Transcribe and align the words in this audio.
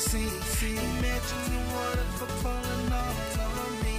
fantasy. 0.00 0.76
Imagine 0.76 1.52
you 1.52 1.60
wanna 1.74 2.04
put 2.18 2.30
falling 2.42 2.92
all 2.92 3.14
on 3.60 3.72
me. 3.84 3.96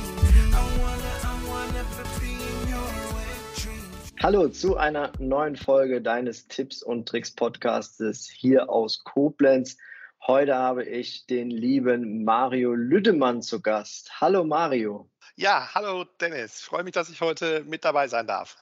I 0.54 0.66
wanna, 0.82 1.14
I 1.24 1.36
wanna 1.48 1.84
be 2.20 2.32
in 2.32 2.70
your 2.70 2.90
wet. 3.14 4.24
Hallo 4.24 4.48
zu 4.50 4.78
einer 4.78 5.12
neuen 5.20 5.56
Folge 5.56 6.02
deines 6.02 6.48
Tipps 6.48 6.82
und 6.84 7.08
Tricks 7.08 7.32
Podcastes 7.32 8.28
hier 8.30 8.70
aus 8.70 9.04
Koblenz. 9.04 9.78
Heute 10.26 10.56
habe 10.56 10.84
ich 10.84 11.26
den 11.26 11.50
lieben 11.50 12.24
Mario 12.24 12.74
Lüdemann 12.74 13.42
zu 13.42 13.62
Gast. 13.62 14.22
Hallo 14.22 14.44
Mario. 14.44 15.10
Ja, 15.36 15.70
hallo 15.74 16.06
Dennis. 16.20 16.62
Freue 16.62 16.84
mich, 16.84 16.94
dass 16.94 17.10
ich 17.10 17.22
heute 17.22 17.64
mit 17.64 17.84
dabei 17.84 18.08
sein 18.08 18.28
darf. 18.28 18.58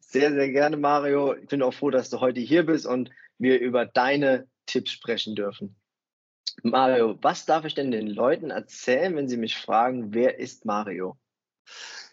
Sehr, 0.00 0.32
sehr 0.32 0.50
gerne, 0.50 0.76
Mario. 0.76 1.34
Ich 1.34 1.48
bin 1.48 1.62
auch 1.62 1.74
froh, 1.74 1.90
dass 1.90 2.10
du 2.10 2.20
heute 2.20 2.40
hier 2.40 2.64
bist 2.64 2.86
und 2.86 3.10
wir 3.38 3.58
über 3.60 3.84
deine 3.84 4.46
Tipps 4.66 4.92
sprechen 4.92 5.34
dürfen. 5.34 5.76
Mario, 6.62 7.18
was 7.22 7.46
darf 7.46 7.64
ich 7.64 7.74
denn 7.74 7.90
den 7.90 8.08
Leuten 8.08 8.50
erzählen, 8.50 9.14
wenn 9.16 9.28
sie 9.28 9.36
mich 9.36 9.56
fragen, 9.56 10.14
wer 10.14 10.38
ist 10.38 10.64
Mario? 10.64 11.16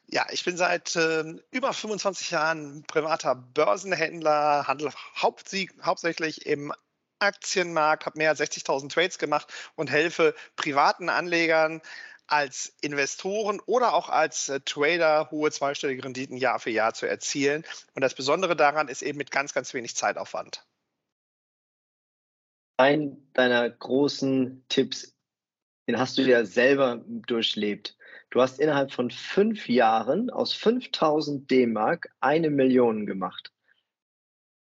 Ja, 0.08 0.28
ich 0.31 0.44
bin 0.44 0.58
seit 0.58 0.95
ähm, 0.95 1.42
über 1.52 1.73
25 1.73 2.31
Jahren 2.31 2.84
privater 2.84 3.36
Börsenhändler, 3.36 4.67
hauptsieg, 5.16 5.73
hauptsächlich 5.84 6.45
im 6.45 6.73
Aktienmarkt, 7.20 8.06
habe 8.06 8.17
mehr 8.17 8.30
als 8.30 8.42
60.000 8.42 8.92
Trades 8.92 9.17
gemacht 9.17 9.52
und 9.75 9.90
helfe 9.90 10.36
privaten 10.56 11.09
Anlegern 11.09 11.81
als 12.28 12.73
Investoren 12.81 13.59
oder 13.66 13.94
auch 13.94 14.09
als 14.09 14.50
äh, 14.50 14.59
Trader 14.62 15.30
hohe 15.31 15.52
zweistellige 15.52 16.03
Renditen 16.03 16.38
Jahr 16.38 16.59
für 16.59 16.70
Jahr 16.70 16.94
zu 16.94 17.06
erzielen. 17.06 17.66
Und 17.95 18.02
das 18.02 18.16
Besondere 18.16 18.56
daran 18.56 18.88
ist 18.88 19.02
eben 19.02 19.18
mit 19.18 19.31
ganz, 19.31 19.53
ganz 19.53 19.73
wenig 19.73 19.95
Zeitaufwand. 19.95 20.66
Ein 22.84 23.16
deiner 23.31 23.70
großen 23.70 24.66
Tipps, 24.67 25.16
den 25.88 25.98
hast 25.98 26.17
du 26.17 26.22
ja 26.23 26.44
selber 26.44 27.02
durchlebt. 27.08 27.95
Du 28.30 28.42
hast 28.42 28.59
innerhalb 28.59 28.92
von 28.92 29.09
fünf 29.09 29.70
Jahren 29.70 30.30
aus 30.30 30.52
5000 30.52 31.50
D-Mark 31.50 32.09
eine 32.20 32.50
Million 32.50 33.06
gemacht. 33.06 33.53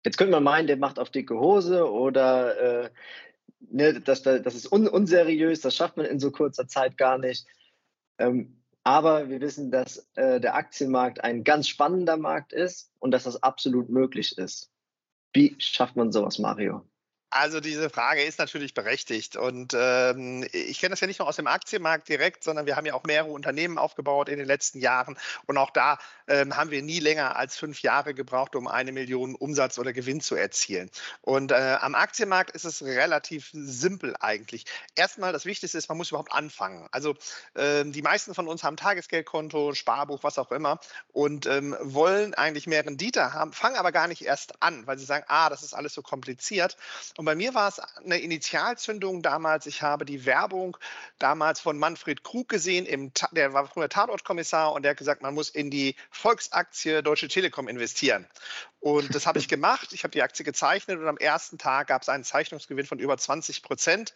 Jetzt 0.04 0.18
könnte 0.18 0.32
man 0.32 0.42
meinen, 0.42 0.66
der 0.66 0.78
macht 0.78 0.98
auf 0.98 1.10
dicke 1.10 1.38
Hose 1.38 1.88
oder 1.88 2.86
äh, 2.86 2.90
ne, 3.60 4.00
das, 4.00 4.24
das 4.24 4.54
ist 4.56 4.72
un 4.72 4.88
unseriös, 4.88 5.60
das 5.60 5.76
schafft 5.76 5.96
man 5.96 6.06
in 6.06 6.18
so 6.18 6.32
kurzer 6.32 6.66
Zeit 6.66 6.98
gar 6.98 7.18
nicht. 7.18 7.46
Ähm, 8.18 8.64
aber 8.82 9.28
wir 9.28 9.40
wissen, 9.40 9.70
dass 9.70 10.08
äh, 10.16 10.40
der 10.40 10.56
Aktienmarkt 10.56 11.22
ein 11.22 11.44
ganz 11.44 11.68
spannender 11.68 12.16
Markt 12.16 12.52
ist 12.52 12.90
und 12.98 13.12
dass 13.12 13.22
das 13.22 13.44
absolut 13.44 13.90
möglich 13.90 14.36
ist. 14.36 14.72
Wie 15.32 15.54
schafft 15.60 15.94
man 15.94 16.10
sowas, 16.10 16.40
Mario? 16.40 16.84
Also 17.30 17.60
diese 17.60 17.90
Frage 17.90 18.22
ist 18.22 18.38
natürlich 18.38 18.72
berechtigt 18.72 19.36
und 19.36 19.74
ähm, 19.76 20.48
ich 20.52 20.80
kenne 20.80 20.90
das 20.90 21.00
ja 21.00 21.06
nicht 21.06 21.18
nur 21.18 21.28
aus 21.28 21.36
dem 21.36 21.46
Aktienmarkt 21.46 22.08
direkt, 22.08 22.42
sondern 22.42 22.64
wir 22.64 22.74
haben 22.74 22.86
ja 22.86 22.94
auch 22.94 23.04
mehrere 23.04 23.30
Unternehmen 23.30 23.76
aufgebaut 23.76 24.30
in 24.30 24.38
den 24.38 24.46
letzten 24.46 24.80
Jahren 24.80 25.18
und 25.46 25.58
auch 25.58 25.70
da 25.70 25.98
ähm, 26.26 26.56
haben 26.56 26.70
wir 26.70 26.82
nie 26.82 27.00
länger 27.00 27.36
als 27.36 27.56
fünf 27.56 27.82
Jahre 27.82 28.14
gebraucht, 28.14 28.56
um 28.56 28.66
eine 28.66 28.92
Million 28.92 29.34
Umsatz 29.34 29.78
oder 29.78 29.92
Gewinn 29.92 30.22
zu 30.22 30.36
erzielen. 30.36 30.90
Und 31.20 31.52
äh, 31.52 31.76
am 31.80 31.94
Aktienmarkt 31.94 32.52
ist 32.52 32.64
es 32.64 32.82
relativ 32.82 33.50
simpel 33.52 34.14
eigentlich. 34.20 34.64
Erstmal 34.94 35.32
das 35.32 35.44
Wichtigste 35.44 35.76
ist, 35.76 35.88
man 35.90 35.98
muss 35.98 36.10
überhaupt 36.10 36.32
anfangen. 36.32 36.88
Also 36.92 37.14
ähm, 37.56 37.92
die 37.92 38.02
meisten 38.02 38.34
von 38.34 38.48
uns 38.48 38.64
haben 38.64 38.76
Tagesgeldkonto, 38.78 39.74
Sparbuch, 39.74 40.22
was 40.22 40.38
auch 40.38 40.50
immer 40.50 40.80
und 41.12 41.46
ähm, 41.46 41.76
wollen 41.82 42.32
eigentlich 42.34 42.66
mehr 42.66 42.86
Rendite 42.86 43.34
haben, 43.34 43.52
fangen 43.52 43.76
aber 43.76 43.92
gar 43.92 44.08
nicht 44.08 44.22
erst 44.22 44.62
an, 44.62 44.86
weil 44.86 44.98
sie 44.98 45.04
sagen, 45.04 45.24
ah, 45.28 45.50
das 45.50 45.62
ist 45.62 45.74
alles 45.74 45.92
so 45.92 46.00
kompliziert. 46.00 46.76
Und 47.18 47.24
bei 47.24 47.34
mir 47.34 47.52
war 47.52 47.66
es 47.66 47.80
eine 47.80 48.20
Initialzündung 48.20 49.22
damals. 49.22 49.66
Ich 49.66 49.82
habe 49.82 50.04
die 50.04 50.24
Werbung 50.24 50.76
damals 51.18 51.58
von 51.58 51.76
Manfred 51.76 52.22
Krug 52.22 52.48
gesehen, 52.48 52.86
im, 52.86 53.10
der 53.32 53.52
war 53.52 53.66
früher 53.66 53.88
Tatortkommissar 53.88 54.72
und 54.72 54.84
der 54.84 54.90
hat 54.90 54.98
gesagt, 54.98 55.20
man 55.20 55.34
muss 55.34 55.50
in 55.50 55.68
die 55.68 55.96
Volksaktie 56.12 57.02
Deutsche 57.02 57.26
Telekom 57.26 57.66
investieren. 57.66 58.28
Und 58.78 59.16
das 59.16 59.26
habe 59.26 59.40
ich 59.40 59.48
gemacht. 59.48 59.92
Ich 59.92 60.04
habe 60.04 60.12
die 60.12 60.22
Aktie 60.22 60.44
gezeichnet 60.44 61.00
und 61.00 61.08
am 61.08 61.16
ersten 61.16 61.58
Tag 61.58 61.88
gab 61.88 62.02
es 62.02 62.08
einen 62.08 62.22
Zeichnungsgewinn 62.22 62.86
von 62.86 63.00
über 63.00 63.18
20 63.18 63.64
Prozent. 63.64 64.14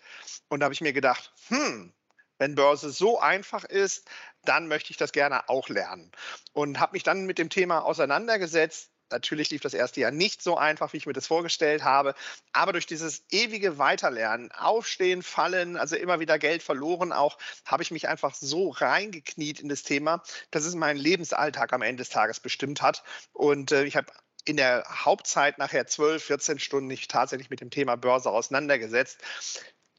Und 0.49 0.61
da 0.61 0.67
habe 0.67 0.75
ich 0.75 0.81
mir 0.81 0.93
gedacht, 0.93 1.33
hm, 1.49 1.93
wenn 2.39 2.55
Börse 2.55 2.91
so 2.91 3.19
einfach 3.19 3.65
ist, 3.65 4.09
dann 4.45 4.69
möchte 4.69 4.93
ich 4.93 4.97
das 4.97 5.11
gerne 5.11 5.49
auch 5.49 5.69
lernen. 5.69 6.13
Und 6.53 6.79
habe 6.79 6.93
mich 6.93 7.03
dann 7.03 7.27
mit 7.27 7.39
dem 7.39 7.51
Thema 7.51 7.81
auseinandergesetzt, 7.81 8.92
Natürlich 9.13 9.51
lief 9.51 9.61
das 9.61 9.75
erste 9.75 10.01
Jahr 10.01 10.11
nicht 10.11 10.43
so 10.43 10.57
einfach, 10.57 10.93
wie 10.93 10.97
ich 10.97 11.07
mir 11.07 11.13
das 11.13 11.27
vorgestellt 11.27 11.85
habe. 11.85 12.15
Aber 12.53 12.73
durch 12.73 12.87
dieses 12.87 13.25
ewige 13.31 13.79
Weiterlernen, 13.79 14.51
Aufstehen, 14.53 15.23
Fallen, 15.23 15.77
also 15.77 15.97
immer 15.97 16.21
wieder 16.21 16.39
Geld 16.39 16.63
verloren 16.63 17.13
auch, 17.13 17.39
habe 17.65 17.83
ich 17.83 17.91
mich 17.91 18.09
einfach 18.09 18.35
so 18.35 18.71
reingekniet 18.71 19.61
in 19.61 19.69
das 19.69 19.83
Thema, 19.83 20.23
dass 20.51 20.65
es 20.65 20.75
meinen 20.75 20.99
Lebensalltag 20.99 21.73
am 21.73 21.83
Ende 21.83 22.03
des 22.03 22.11
Tages 22.11 22.41
bestimmt 22.41 22.83
hat. 22.83 23.03
Und 23.33 23.73
äh, 23.73 23.85
ich 23.85 23.97
habe 23.97 24.13
in 24.45 24.57
der 24.57 24.85
Hauptzeit 24.89 25.59
nachher 25.59 25.87
12, 25.87 26.25
14 26.25 26.59
Stunden 26.59 26.89
mich 26.89 27.07
tatsächlich 27.07 27.51
mit 27.51 27.61
dem 27.61 27.71
Thema 27.71 27.97
Börse 27.97 28.31
auseinandergesetzt 28.31 29.21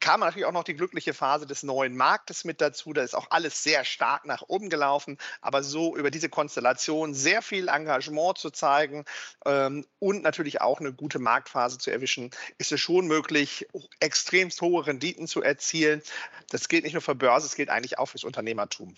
kam 0.03 0.19
natürlich 0.19 0.45
auch 0.45 0.51
noch 0.51 0.65
die 0.65 0.75
glückliche 0.75 1.13
Phase 1.13 1.47
des 1.47 1.63
neuen 1.63 1.95
Marktes 1.95 2.43
mit 2.43 2.59
dazu. 2.59 2.91
Da 2.91 3.03
ist 3.03 3.15
auch 3.15 3.27
alles 3.29 3.63
sehr 3.63 3.85
stark 3.85 4.25
nach 4.25 4.43
oben 4.49 4.69
gelaufen. 4.69 5.17
Aber 5.39 5.63
so 5.63 5.95
über 5.95 6.11
diese 6.11 6.27
Konstellation 6.27 7.13
sehr 7.13 7.41
viel 7.41 7.69
Engagement 7.69 8.37
zu 8.37 8.49
zeigen 8.49 9.05
ähm, 9.45 9.85
und 9.99 10.21
natürlich 10.21 10.59
auch 10.59 10.81
eine 10.81 10.91
gute 10.91 11.19
Marktphase 11.19 11.77
zu 11.77 11.89
erwischen, 11.89 12.31
ist 12.57 12.73
es 12.73 12.81
schon 12.81 13.07
möglich, 13.07 13.65
extremst 14.01 14.61
hohe 14.61 14.85
Renditen 14.85 15.25
zu 15.25 15.41
erzielen. 15.41 16.01
Das 16.49 16.67
gilt 16.67 16.83
nicht 16.83 16.93
nur 16.93 17.01
für 17.01 17.15
Börse, 17.15 17.47
es 17.47 17.55
gilt 17.55 17.69
eigentlich 17.69 17.97
auch 17.97 18.07
fürs 18.07 18.25
Unternehmertum. 18.25 18.95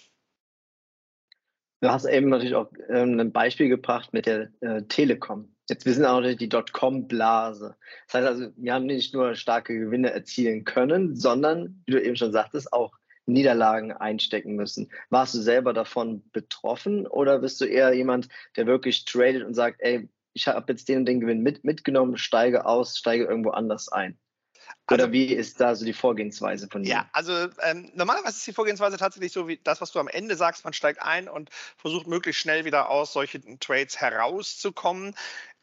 Du 1.81 1.89
hast 1.91 2.05
eben 2.05 2.29
natürlich 2.29 2.55
auch 2.55 2.71
ähm, 2.89 3.19
ein 3.19 3.31
Beispiel 3.31 3.69
gebracht 3.69 4.11
mit 4.11 4.25
der 4.25 4.49
äh, 4.61 4.81
Telekom. 4.89 5.54
Jetzt 5.67 5.85
wissen 5.85 6.05
auch 6.05 6.21
die 6.21 6.49
Dotcom-Blase. 6.49 7.75
Das 8.07 8.13
heißt 8.13 8.27
also, 8.27 8.51
wir 8.55 8.73
haben 8.73 8.85
nicht 8.85 9.13
nur 9.13 9.35
starke 9.35 9.77
Gewinne 9.77 10.11
erzielen 10.11 10.63
können, 10.63 11.15
sondern, 11.15 11.81
wie 11.85 11.93
du 11.93 12.03
eben 12.03 12.15
schon 12.15 12.31
sagtest, 12.31 12.71
auch 12.71 12.93
Niederlagen 13.25 13.91
einstecken 13.91 14.55
müssen. 14.55 14.91
Warst 15.09 15.33
du 15.33 15.39
selber 15.39 15.73
davon 15.73 16.23
betroffen 16.31 17.07
oder 17.07 17.39
bist 17.39 17.59
du 17.61 17.65
eher 17.65 17.93
jemand, 17.93 18.29
der 18.55 18.67
wirklich 18.67 19.05
tradet 19.05 19.43
und 19.43 19.55
sagt, 19.55 19.81
ey, 19.81 20.07
ich 20.33 20.47
habe 20.47 20.71
jetzt 20.71 20.87
den 20.87 20.99
und 20.99 21.05
den 21.05 21.21
Gewinn 21.21 21.41
mit, 21.41 21.63
mitgenommen, 21.63 22.17
steige 22.17 22.65
aus, 22.65 22.97
steige 22.97 23.25
irgendwo 23.25 23.51
anders 23.51 23.89
ein? 23.89 24.19
Oder 24.91 25.05
also, 25.05 25.13
wie 25.13 25.33
ist 25.33 25.59
da 25.59 25.75
so 25.75 25.83
die 25.83 25.93
Vorgehensweise 25.93 26.67
von 26.67 26.83
dir? 26.83 26.89
Ja, 26.89 27.09
also 27.11 27.47
ähm, 27.63 27.91
normalerweise 27.95 28.37
ist 28.37 28.45
die 28.45 28.53
Vorgehensweise 28.53 28.97
tatsächlich 28.97 29.31
so 29.31 29.47
wie 29.47 29.59
das, 29.63 29.81
was 29.81 29.91
du 29.91 29.99
am 29.99 30.07
Ende 30.07 30.35
sagst, 30.35 30.63
man 30.63 30.73
steigt 30.73 31.01
ein 31.01 31.27
und 31.27 31.49
versucht 31.77 32.05
möglichst 32.07 32.41
schnell 32.41 32.65
wieder 32.65 32.89
aus 32.89 33.13
solchen 33.13 33.59
Trades 33.59 33.99
herauszukommen. 33.99 35.15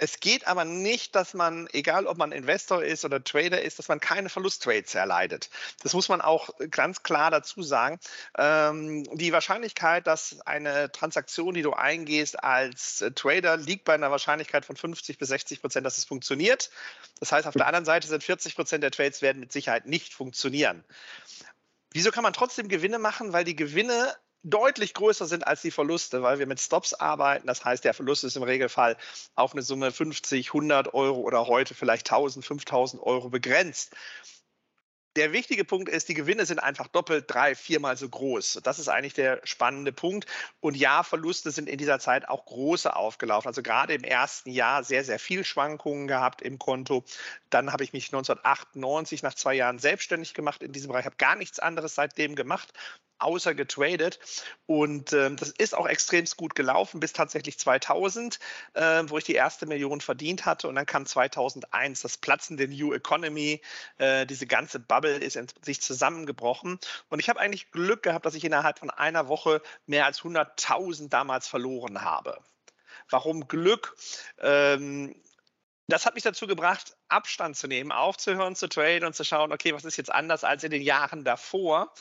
Es 0.03 0.19
geht 0.19 0.49
aber 0.49 0.65
nicht, 0.65 1.15
dass 1.15 1.33
man, 1.33 1.69
egal 1.73 2.09
ob 2.09 2.19
man 2.19 2.33
Investor 2.33 2.83
ist 2.83 3.05
oder 3.05 3.23
Trader 3.23 3.63
ist, 3.63 3.79
dass 3.79 3.87
man 3.87 4.01
keine 4.01 4.29
Verlusttrades 4.29 4.97
erleidet. 4.97 5.49
Das 5.85 5.95
muss 5.95 6.09
man 6.09 6.21
auch 6.21 6.51
ganz 6.73 7.05
klar 7.05 7.31
dazu 7.31 7.63
sagen. 7.63 8.01
Ähm, 8.37 9.05
die 9.17 9.33
Wahrscheinlichkeit, 9.33 10.09
dass 10.09 10.41
eine 10.41 10.91
Transaktion, 10.91 11.55
die 11.55 11.63
du 11.63 11.73
eingehst 11.73 12.43
als 12.43 13.01
äh, 13.01 13.13
Trader, 13.13 13.57
liegt 13.57 13.85
bei 13.85 13.95
einer 13.95 14.11
Wahrscheinlichkeit 14.11 14.65
von 14.65 14.75
50 14.75 15.19
bis 15.19 15.29
60 15.29 15.61
Prozent, 15.61 15.87
dass 15.87 15.99
es 15.99 16.05
funktioniert. 16.05 16.71
Das 17.21 17.31
heißt, 17.31 17.47
auf 17.47 17.55
der 17.55 17.69
anderen 17.69 17.85
Seite 17.85 18.09
sind 18.09 18.25
40 18.25 18.57
Prozent 18.57 18.83
der 18.83 18.91
Trades 18.91 19.23
werden 19.23 19.39
mit 19.39 19.53
Sicherheit 19.53 19.87
nicht 19.87 20.15
funktionieren. 20.15 20.83
Wieso 21.93 22.11
kann 22.11 22.25
man 22.25 22.33
trotzdem 22.33 22.67
Gewinne 22.67 22.99
machen? 22.99 23.33
Weil 23.33 23.45
die 23.45 23.55
Gewinne 23.55 24.17
deutlich 24.45 24.95
größer 24.95 25.27
sind 25.27 25.47
als 25.47 25.63
die 25.63 25.71
Verluste, 25.71 26.23
weil 26.23 26.39
wir 26.39 26.47
mit 26.47 26.61
Stops 26.61 26.95
arbeiten. 26.95 27.47
Das 27.47 27.65
heißt, 27.65 27.85
der 27.85 27.95
Verlust 27.95 28.25
ist 28.25 28.37
im 28.37 28.43
Regelfall 28.43 28.97
auf 29.35 29.53
eine 29.53 29.63
Summe 29.63 29.93
50, 29.93 30.49
100 30.49 30.95
Euro 30.95 31.21
oder 31.21 31.47
heute 31.47 31.75
vielleicht 31.75 32.11
1000, 32.11 32.45
5000 32.45 33.03
Euro 33.03 33.29
begrenzt. 33.29 33.95
der 35.17 35.33
wichtige 35.33 35.65
Punkt 35.65 35.91
ist, 35.91 36.09
die 36.09 36.15
Gewinne 36.15 36.47
sind 36.47 36.59
einfach 36.59 36.89
doppelt, 36.89 37.27
drei, 37.29 37.55
viermal 37.55 37.99
so 37.99 38.09
groß. 38.09 38.61
Das 38.63 38.79
ist 38.79 38.89
eigentlich 38.89 39.13
der 39.13 39.41
spannende 39.45 39.93
Punkt. 39.93 40.27
Und 40.61 40.75
ja, 40.75 41.03
Verluste 41.03 41.51
sind 41.51 41.69
in 41.69 41.77
dieser 41.77 41.99
Zeit 41.99 42.29
auch 42.29 42.47
große 42.47 42.97
aufgelaufen. 42.97 43.49
Also 43.49 43.63
gerade 43.63 43.93
im 43.95 44.05
ersten 44.05 44.51
Jahr 44.51 44.85
sehr, 44.85 45.05
sehr 45.05 45.19
viel 45.19 45.45
Schwankungen 45.45 46.09
gehabt 46.09 46.41
im 46.41 46.59
Konto. 46.59 47.05
Dann 47.51 47.73
habe 47.73 47.85
ich 47.85 47.93
mich 47.93 48.07
1998 48.07 49.23
nach 49.23 49.35
zwei 49.35 49.55
Jahren 49.55 49.79
selbstständig 49.79 50.33
gemacht 50.33 50.63
in 50.63 50.73
diesem 50.73 50.89
Bereich, 50.89 51.05
habe 51.05 51.17
gar 51.17 51.37
nichts 51.37 51.59
anderes 51.59 51.95
seitdem 51.95 52.35
gemacht 52.35 52.73
außer 53.23 53.55
getradet. 53.55 54.19
Und 54.67 55.13
äh, 55.13 55.35
das 55.35 55.51
ist 55.51 55.75
auch 55.77 55.87
extremst 55.87 56.37
gut 56.37 56.55
gelaufen 56.55 57.01
bis 57.01 57.13
tatsächlich 57.13 57.59
2000, 57.59 58.39
äh, 58.75 59.03
wo 59.07 59.19
ich 59.19 59.25
die 59.25 59.35
erste 59.35 59.67
Million 59.67 60.01
verdient 60.01 60.45
hatte. 60.45 60.69
Und 60.69 60.75
dann 60.75 60.87
kam 60.87 61.07
2001 61.07 62.03
das 62.03 62.19
Platzen 62.19 62.57
der 62.57 62.69
New 62.69 62.93
Economy. 62.93 63.61
Äh, 63.99 64.27
diese 64.27 64.47
ganze 64.47 64.81
Bubble 64.81 65.17
ist 65.17 65.37
in 65.37 65.47
sich 65.63 65.81
zusammengebrochen. 65.81 66.79
Und 67.09 67.19
ich 67.19 67.29
habe 67.29 67.41
eigentlich 67.41 67.71
Glück 67.71 68.03
gehabt, 68.03 68.27
dass 68.27 68.35
ich 68.35 68.45
innerhalb 68.45 68.79
von 68.79 68.91
einer 68.91 69.29
Woche 69.29 69.63
mehr 69.87 70.07
als 70.07 70.21
100.000 70.21 71.09
damals 71.09 71.49
verloren 71.49 72.03
habe. 72.03 72.39
Warum 73.09 73.49
Glück? 73.49 73.97
Ähm, 74.39 75.15
das 75.89 76.07
hat 76.07 76.15
mich 76.15 76.23
dazu 76.23 76.47
gebracht, 76.47 76.97
Abstand 77.13 77.57
zu 77.57 77.67
nehmen, 77.69 77.93
aufzuhören 77.93 78.57
zu 78.57 78.69
traden 78.69 79.07
und 79.07 79.15
zu 79.15 79.25
schauen, 79.25 79.53
okay, 79.53 79.75
was 79.75 79.85
ist 79.85 79.97
jetzt 79.97 80.13
anders 80.13 80.45
als 80.45 80.65
in 80.65 80.71
den 80.71 80.83
Jahren 80.83 81.25
davor? 81.25 81.93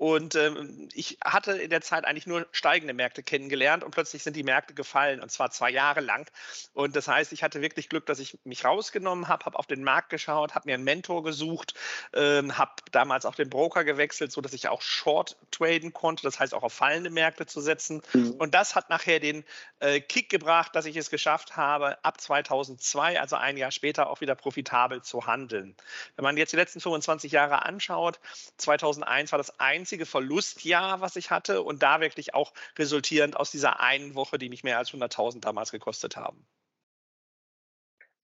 Und 0.00 0.34
ähm, 0.34 0.88
ich 0.94 1.18
hatte 1.22 1.52
in 1.52 1.68
der 1.68 1.82
Zeit 1.82 2.06
eigentlich 2.06 2.26
nur 2.26 2.46
steigende 2.52 2.94
Märkte 2.94 3.22
kennengelernt 3.22 3.84
und 3.84 3.90
plötzlich 3.90 4.22
sind 4.22 4.34
die 4.34 4.42
Märkte 4.42 4.72
gefallen 4.72 5.20
und 5.20 5.30
zwar 5.30 5.50
zwei 5.50 5.68
Jahre 5.68 6.00
lang. 6.00 6.26
Und 6.72 6.96
das 6.96 7.06
heißt, 7.06 7.34
ich 7.34 7.42
hatte 7.42 7.60
wirklich 7.60 7.90
Glück, 7.90 8.06
dass 8.06 8.18
ich 8.18 8.38
mich 8.44 8.64
rausgenommen 8.64 9.28
habe, 9.28 9.44
habe 9.44 9.58
auf 9.58 9.66
den 9.66 9.84
Markt 9.84 10.08
geschaut, 10.08 10.54
habe 10.54 10.70
mir 10.70 10.74
einen 10.76 10.84
Mentor 10.84 11.22
gesucht, 11.22 11.74
ähm, 12.14 12.56
habe 12.56 12.70
damals 12.92 13.26
auch 13.26 13.34
den 13.34 13.50
Broker 13.50 13.84
gewechselt, 13.84 14.32
sodass 14.32 14.54
ich 14.54 14.68
auch 14.68 14.80
Short 14.80 15.36
traden 15.50 15.92
konnte, 15.92 16.22
das 16.22 16.40
heißt 16.40 16.54
auch 16.54 16.62
auf 16.62 16.72
fallende 16.72 17.10
Märkte 17.10 17.44
zu 17.44 17.60
setzen. 17.60 18.00
Mhm. 18.14 18.36
Und 18.38 18.54
das 18.54 18.74
hat 18.74 18.88
nachher 18.88 19.20
den 19.20 19.44
äh, 19.80 20.00
Kick 20.00 20.30
gebracht, 20.30 20.74
dass 20.74 20.86
ich 20.86 20.96
es 20.96 21.10
geschafft 21.10 21.58
habe, 21.58 22.02
ab 22.02 22.18
2002, 22.22 23.20
also 23.20 23.36
ein 23.36 23.58
Jahr 23.58 23.70
später, 23.70 24.08
auch 24.08 24.22
wieder 24.22 24.34
profitabel 24.60 25.02
zu 25.02 25.26
handeln. 25.26 25.74
Wenn 26.16 26.22
man 26.22 26.36
jetzt 26.36 26.52
die 26.52 26.56
letzten 26.56 26.80
25 26.80 27.32
Jahre 27.32 27.64
anschaut, 27.64 28.20
2001 28.58 29.32
war 29.32 29.38
das 29.38 29.58
einzige 29.58 30.06
Verlustjahr, 30.06 31.00
was 31.00 31.16
ich 31.16 31.30
hatte 31.30 31.62
und 31.62 31.82
da 31.82 32.00
wirklich 32.00 32.34
auch 32.34 32.52
resultierend 32.78 33.36
aus 33.36 33.50
dieser 33.50 33.80
einen 33.80 34.14
Woche, 34.14 34.38
die 34.38 34.48
mich 34.48 34.64
mehr 34.64 34.78
als 34.78 34.92
100.000 34.92 35.40
damals 35.40 35.72
gekostet 35.72 36.16
haben. 36.16 36.46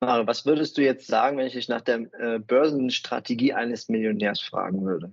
Was 0.01 0.45
würdest 0.45 0.77
du 0.77 0.83
jetzt 0.83 1.07
sagen, 1.07 1.39
wenn 1.39 1.47
ich 1.47 1.55
dich 1.55 1.69
nach 1.69 1.81
der 1.81 2.01
äh, 2.21 2.39
Börsenstrategie 2.39 3.55
eines 3.55 3.89
Millionärs 3.89 4.41
fragen 4.41 4.85
würde? 4.85 5.11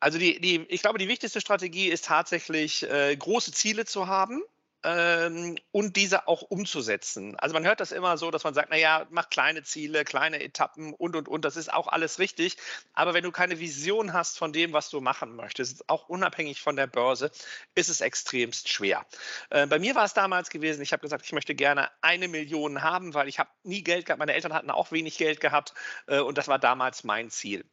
Also 0.00 0.18
die, 0.18 0.40
die, 0.40 0.64
ich 0.68 0.80
glaube, 0.80 0.98
die 0.98 1.08
wichtigste 1.08 1.40
Strategie 1.40 1.88
ist 1.88 2.06
tatsächlich, 2.06 2.88
äh, 2.90 3.14
große 3.14 3.52
Ziele 3.52 3.84
zu 3.84 4.06
haben 4.06 4.42
ähm, 4.84 5.56
und 5.72 5.96
diese 5.96 6.28
auch 6.28 6.42
umzusetzen. 6.42 7.36
Also 7.38 7.54
man 7.54 7.66
hört 7.66 7.80
das 7.80 7.90
immer 7.90 8.18
so, 8.18 8.30
dass 8.30 8.44
man 8.44 8.52
sagt, 8.52 8.70
naja, 8.70 9.06
mach 9.10 9.30
kleine 9.30 9.62
Ziele, 9.62 10.04
kleine 10.04 10.42
Etappen 10.42 10.92
und, 10.92 11.16
und, 11.16 11.26
und. 11.26 11.44
Das 11.44 11.56
ist 11.56 11.72
auch 11.72 11.88
alles 11.88 12.18
richtig. 12.18 12.58
Aber 12.92 13.14
wenn 13.14 13.24
du 13.24 13.32
keine 13.32 13.58
Vision 13.58 14.12
hast 14.12 14.38
von 14.38 14.52
dem, 14.52 14.74
was 14.74 14.90
du 14.90 15.00
machen 15.00 15.36
möchtest, 15.36 15.88
auch 15.88 16.08
unabhängig 16.08 16.60
von 16.60 16.76
der 16.76 16.86
Börse, 16.86 17.30
ist 17.74 17.88
es 17.88 18.02
extremst 18.02 18.68
schwer. 18.68 19.06
Äh, 19.48 19.66
bei 19.66 19.78
mir 19.78 19.94
war 19.94 20.04
es 20.04 20.12
damals 20.12 20.50
gewesen, 20.50 20.82
ich 20.82 20.92
habe 20.92 21.00
gesagt, 21.00 21.24
ich 21.24 21.32
möchte 21.32 21.54
gerne 21.54 21.90
eine 22.02 22.28
Million 22.28 22.82
haben, 22.82 23.14
weil 23.14 23.28
ich 23.28 23.38
habe 23.38 23.50
nie 23.62 23.82
Geld 23.82 24.04
gehabt. 24.04 24.18
Meine 24.18 24.34
Eltern 24.34 24.52
hatten 24.52 24.70
auch 24.70 24.92
wenig 24.92 25.16
Geld 25.16 25.40
gehabt 25.40 25.72
äh, 26.06 26.20
und 26.20 26.36
das 26.36 26.48
war 26.48 26.58
damals 26.58 27.04
mein 27.04 27.30
Ziel. 27.30 27.64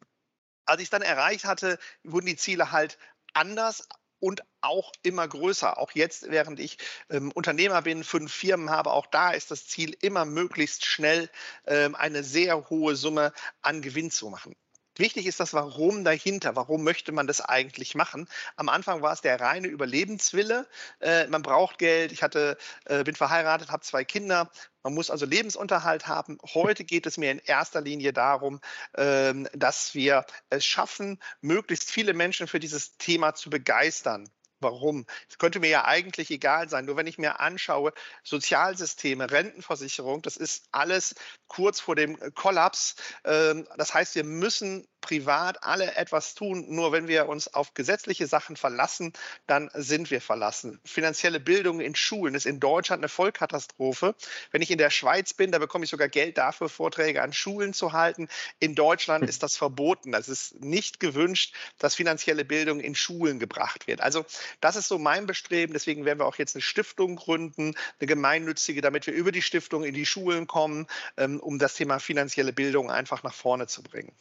Als 0.66 0.80
ich 0.80 0.86
es 0.86 0.92
dann 0.92 1.02
erreicht 1.02 1.44
hatte, 1.44 1.78
wurden 2.04 2.28
die 2.28 2.38
Ziele 2.38 2.72
halt 2.72 2.98
anders 3.34 3.88
und 4.22 4.44
auch 4.62 4.94
immer 5.04 5.28
größer. 5.28 5.78
Auch 5.78 5.92
jetzt, 5.92 6.30
während 6.30 6.60
ich 6.60 6.78
ähm, 7.10 7.32
Unternehmer 7.34 7.82
bin, 7.82 8.06
fünf 8.06 8.32
Firmen 8.32 8.70
habe, 8.70 8.92
auch 8.92 9.08
da 9.08 9.32
ist 9.32 9.52
das 9.52 9.68
Ziel 9.68 9.98
immer 10.02 10.24
möglichst 10.24 10.86
schnell 10.86 11.30
ähm, 11.66 11.96
eine 11.96 12.24
sehr 12.24 12.70
hohe 12.70 12.96
Summe 12.96 13.34
an 13.62 13.82
Gewinn 13.82 14.12
zu 14.12 14.30
machen. 14.30 14.56
Wichtig 14.98 15.26
ist 15.26 15.40
das 15.40 15.54
Warum 15.54 16.04
dahinter. 16.04 16.56
Warum 16.56 16.84
möchte 16.84 17.12
man 17.12 17.28
das 17.28 17.42
eigentlich 17.42 17.96
machen? 17.96 18.28
Am 18.58 18.68
Anfang 18.70 19.02
war 19.02 19.14
es 19.14 19.22
der 19.22 19.40
reine 19.40 19.68
Überlebenswille. 19.68 20.68
Äh, 21.00 21.28
man 21.28 21.42
braucht 21.42 21.78
Geld. 21.78 22.12
Ich 22.12 22.24
hatte, 22.24 22.58
äh, 22.86 23.04
bin 23.04 23.16
verheiratet, 23.16 23.72
habe 23.72 23.84
zwei 23.84 24.04
Kinder. 24.04 24.52
Man 24.84 24.94
muss 24.94 25.10
also 25.10 25.26
Lebensunterhalt 25.26 26.08
haben. 26.08 26.38
Heute 26.54 26.84
geht 26.84 27.06
es 27.06 27.18
mir 27.18 27.32
in 27.32 27.40
erster 27.40 27.82
Linie 27.82 28.14
darum, 28.14 28.60
ähm, 28.98 29.48
dass 29.54 29.94
wir 29.96 30.26
es 30.50 30.66
schaffen, 30.66 31.20
möglichst 31.40 31.90
viele 31.90 32.14
Menschen 32.14 32.48
für 32.48 32.60
dieses 32.60 32.98
Thema 32.98 33.34
zu 33.34 33.50
begeistern. 33.50 34.30
Warum? 34.62 35.06
Es 35.30 35.38
könnte 35.38 35.60
mir 35.60 35.70
ja 35.70 35.86
eigentlich 35.86 36.32
egal 36.32 36.70
sein. 36.70 36.86
Nur 36.86 36.96
wenn 36.98 37.08
ich 37.08 37.18
mir 37.18 37.40
anschaue, 37.40 37.94
Sozialsysteme, 38.24 39.30
Rentenversicherung, 39.30 40.22
das 40.22 40.38
ist 40.38 40.68
alles 40.72 41.16
kurz 41.48 41.80
vor 41.80 41.96
dem 41.96 42.18
Kollaps. 42.36 42.96
Ähm, 43.26 43.68
das 43.78 43.94
heißt, 43.94 44.16
wir 44.16 44.24
müssen 44.24 44.88
privat 45.02 45.64
alle 45.64 45.96
etwas 45.96 46.36
tun. 46.36 46.66
Nur 46.70 46.92
wenn 46.92 47.08
wir 47.08 47.28
uns 47.28 47.54
auf 47.54 47.74
gesetzliche 47.74 48.28
Sachen 48.28 48.56
verlassen, 48.56 49.14
dann 49.48 49.70
sind 49.74 50.12
wir 50.12 50.22
verlassen. 50.22 50.80
Finanzielle 50.86 51.40
Bildung 51.40 51.82
in 51.82 51.96
Schulen 51.96 52.36
ist 52.36 52.46
in 52.46 52.60
Deutschland 52.60 53.02
eine 53.02 53.10
Vollkatastrophe. 53.10 54.16
Wenn 54.52 54.62
ich 54.62 54.72
in 54.72 54.78
der 54.78 54.90
Schweiz 54.90 55.34
bin, 55.34 55.52
da 55.52 55.60
bekomme 55.60 55.84
ich 55.84 55.92
sogar 55.92 56.08
Geld 56.08 56.38
dafür, 56.38 56.70
Vorträge 56.70 57.22
an 57.22 57.34
Schulen 57.34 57.74
zu 57.74 57.94
halten. 57.94 58.30
In 58.60 58.76
Deutschland 58.76 59.28
ist 59.28 59.44
das 59.44 59.58
verboten. 59.58 60.14
Es 60.14 60.30
ist 60.30 60.62
nicht 60.62 61.00
gewünscht, 61.00 61.56
dass 61.80 61.96
finanzielle 61.96 62.46
Bildung 62.46 62.80
in 62.80 62.96
Schulen 62.96 63.40
gebracht 63.40 63.88
wird. 63.88 64.02
Also 64.02 64.26
das 64.62 64.76
ist 64.76 64.88
so 64.88 64.98
mein 64.98 65.26
Bestreben. 65.26 65.74
Deswegen 65.74 66.06
werden 66.06 66.20
wir 66.20 66.26
auch 66.26 66.38
jetzt 66.38 66.56
eine 66.56 66.62
Stiftung 66.62 67.16
gründen, 67.16 67.76
eine 68.00 68.08
gemeinnützige, 68.08 68.82
damit 68.82 69.08
wir 69.08 69.14
über 69.14 69.32
die 69.32 69.42
Stiftung 69.42 69.84
in 69.84 69.94
die 69.94 70.06
Schulen 70.06 70.48
kommen, 70.48 70.88
ähm, 71.18 71.40
um 71.40 71.60
das 71.60 71.76
Thema 71.76 72.00
finanzielle 72.00 72.54
Bildung 72.54 72.92
einfach 72.92 73.24
nach 73.24 73.34
vorne 73.34 73.68
zu 73.68 73.84
bringen. 73.84 74.14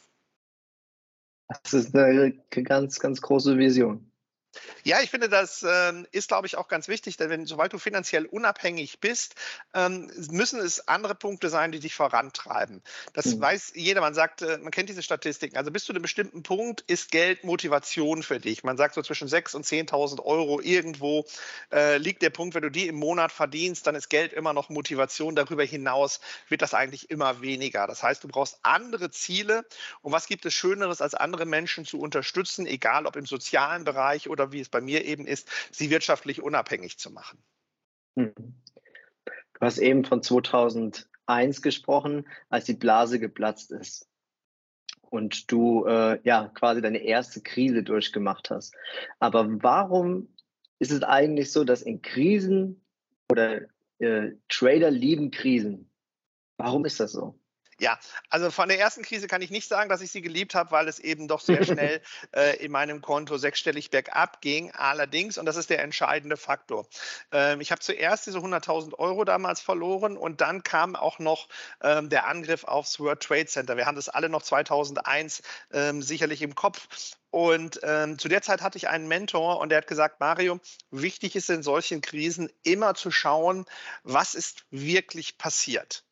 Das 1.63 1.73
ist 1.73 1.95
eine 1.95 2.33
ganz, 2.63 2.99
ganz 2.99 3.21
große 3.21 3.57
Vision. 3.57 4.10
Ja, 4.83 5.01
ich 5.01 5.09
finde, 5.09 5.29
das 5.29 5.63
ähm, 5.67 6.07
ist, 6.11 6.27
glaube 6.27 6.47
ich, 6.47 6.57
auch 6.57 6.67
ganz 6.67 6.87
wichtig, 6.87 7.17
denn 7.17 7.29
wenn, 7.29 7.45
sobald 7.45 7.71
du 7.71 7.77
finanziell 7.77 8.25
unabhängig 8.25 8.99
bist, 8.99 9.35
ähm, 9.73 10.11
müssen 10.29 10.59
es 10.59 10.87
andere 10.87 11.15
Punkte 11.15 11.49
sein, 11.49 11.71
die 11.71 11.79
dich 11.79 11.93
vorantreiben. 11.93 12.81
Das 13.13 13.27
mhm. 13.27 13.41
weiß 13.41 13.73
jeder. 13.75 14.01
Man 14.01 14.13
sagt, 14.13 14.41
äh, 14.41 14.57
man 14.57 14.71
kennt 14.71 14.89
diese 14.89 15.03
Statistiken. 15.03 15.57
Also 15.57 15.71
bis 15.71 15.85
zu 15.85 15.93
einem 15.93 16.01
bestimmten 16.01 16.43
Punkt 16.43 16.81
ist 16.87 17.11
Geld 17.11 17.43
Motivation 17.43 18.23
für 18.23 18.39
dich. 18.39 18.63
Man 18.63 18.77
sagt 18.77 18.95
so 18.95 19.01
zwischen 19.01 19.27
6.000 19.27 19.55
und 19.55 19.65
10.000 19.65 20.23
Euro 20.25 20.59
irgendwo 20.61 21.25
äh, 21.71 21.97
liegt 21.97 22.21
der 22.21 22.29
Punkt, 22.29 22.55
wenn 22.55 22.63
du 22.63 22.71
die 22.71 22.87
im 22.87 22.95
Monat 22.95 23.31
verdienst, 23.31 23.85
dann 23.87 23.95
ist 23.95 24.09
Geld 24.09 24.33
immer 24.33 24.53
noch 24.53 24.69
Motivation. 24.69 25.35
Darüber 25.35 25.63
hinaus 25.63 26.19
wird 26.49 26.61
das 26.61 26.73
eigentlich 26.73 27.09
immer 27.09 27.41
weniger. 27.41 27.87
Das 27.87 28.03
heißt, 28.03 28.23
du 28.23 28.27
brauchst 28.27 28.59
andere 28.63 29.11
Ziele. 29.11 29.65
Und 30.01 30.11
was 30.11 30.27
gibt 30.27 30.45
es 30.45 30.53
Schöneres, 30.53 31.01
als 31.01 31.13
andere 31.13 31.45
Menschen 31.45 31.85
zu 31.85 31.99
unterstützen, 31.99 32.65
egal 32.65 33.05
ob 33.05 33.15
im 33.15 33.25
sozialen 33.25 33.83
Bereich 33.83 34.29
oder 34.29 34.40
oder 34.41 34.51
wie 34.51 34.59
es 34.59 34.69
bei 34.69 34.81
mir 34.81 35.05
eben 35.05 35.27
ist, 35.27 35.49
sie 35.71 35.89
wirtschaftlich 35.89 36.41
unabhängig 36.41 36.97
zu 36.97 37.11
machen. 37.11 37.39
Hm. 38.15 38.33
Du 38.35 39.59
hast 39.59 39.77
eben 39.77 40.05
von 40.05 40.23
2001 40.23 41.61
gesprochen, 41.61 42.27
als 42.49 42.65
die 42.65 42.73
Blase 42.73 43.19
geplatzt 43.19 43.71
ist 43.71 44.09
und 45.11 45.51
du 45.51 45.85
äh, 45.85 46.19
ja 46.23 46.47
quasi 46.47 46.81
deine 46.81 47.03
erste 47.03 47.41
Krise 47.41 47.83
durchgemacht 47.83 48.49
hast. 48.49 48.73
Aber 49.19 49.45
warum 49.61 50.33
ist 50.79 50.91
es 50.91 51.03
eigentlich 51.03 51.51
so, 51.51 51.63
dass 51.63 51.83
in 51.83 52.01
Krisen 52.01 52.83
oder 53.29 53.61
äh, 53.99 54.31
Trader 54.49 54.89
lieben 54.89 55.29
Krisen? 55.29 55.91
Warum 56.57 56.85
ist 56.85 56.99
das 56.99 57.11
so? 57.11 57.39
Ja, 57.81 57.97
also 58.29 58.51
von 58.51 58.69
der 58.69 58.77
ersten 58.77 59.01
Krise 59.01 59.25
kann 59.25 59.41
ich 59.41 59.49
nicht 59.49 59.67
sagen, 59.67 59.89
dass 59.89 60.01
ich 60.01 60.11
sie 60.11 60.21
geliebt 60.21 60.53
habe, 60.53 60.69
weil 60.69 60.87
es 60.87 60.99
eben 60.99 61.27
doch 61.27 61.39
sehr 61.41 61.65
schnell 61.65 61.99
äh, 62.31 62.63
in 62.63 62.71
meinem 62.71 63.01
Konto 63.01 63.39
sechsstellig 63.39 63.89
bergab 63.89 64.39
ging. 64.39 64.69
Allerdings, 64.69 65.39
und 65.39 65.47
das 65.47 65.55
ist 65.55 65.71
der 65.71 65.81
entscheidende 65.81 66.37
Faktor, 66.37 66.85
ähm, 67.31 67.59
ich 67.59 67.71
habe 67.71 67.81
zuerst 67.81 68.27
diese 68.27 68.37
100.000 68.37 68.99
Euro 68.99 69.25
damals 69.25 69.61
verloren 69.61 70.15
und 70.15 70.41
dann 70.41 70.61
kam 70.61 70.95
auch 70.95 71.17
noch 71.17 71.47
ähm, 71.81 72.09
der 72.09 72.27
Angriff 72.27 72.65
aufs 72.65 72.99
World 72.99 73.21
Trade 73.21 73.47
Center. 73.47 73.77
Wir 73.77 73.87
haben 73.87 73.95
das 73.95 74.09
alle 74.09 74.29
noch 74.29 74.43
2001 74.43 75.41
ähm, 75.73 76.03
sicherlich 76.03 76.43
im 76.43 76.53
Kopf. 76.53 76.87
Und 77.31 77.79
ähm, 77.81 78.19
zu 78.19 78.27
der 78.27 78.43
Zeit 78.43 78.61
hatte 78.61 78.77
ich 78.77 78.89
einen 78.89 79.07
Mentor 79.07 79.59
und 79.59 79.69
der 79.69 79.79
hat 79.79 79.87
gesagt, 79.87 80.19
Mario, 80.19 80.59
wichtig 80.91 81.35
ist 81.35 81.49
in 81.49 81.63
solchen 81.63 82.01
Krisen 82.01 82.51
immer 82.61 82.93
zu 82.93 83.09
schauen, 83.09 83.65
was 84.03 84.35
ist 84.35 84.65
wirklich 84.69 85.39
passiert. 85.39 86.03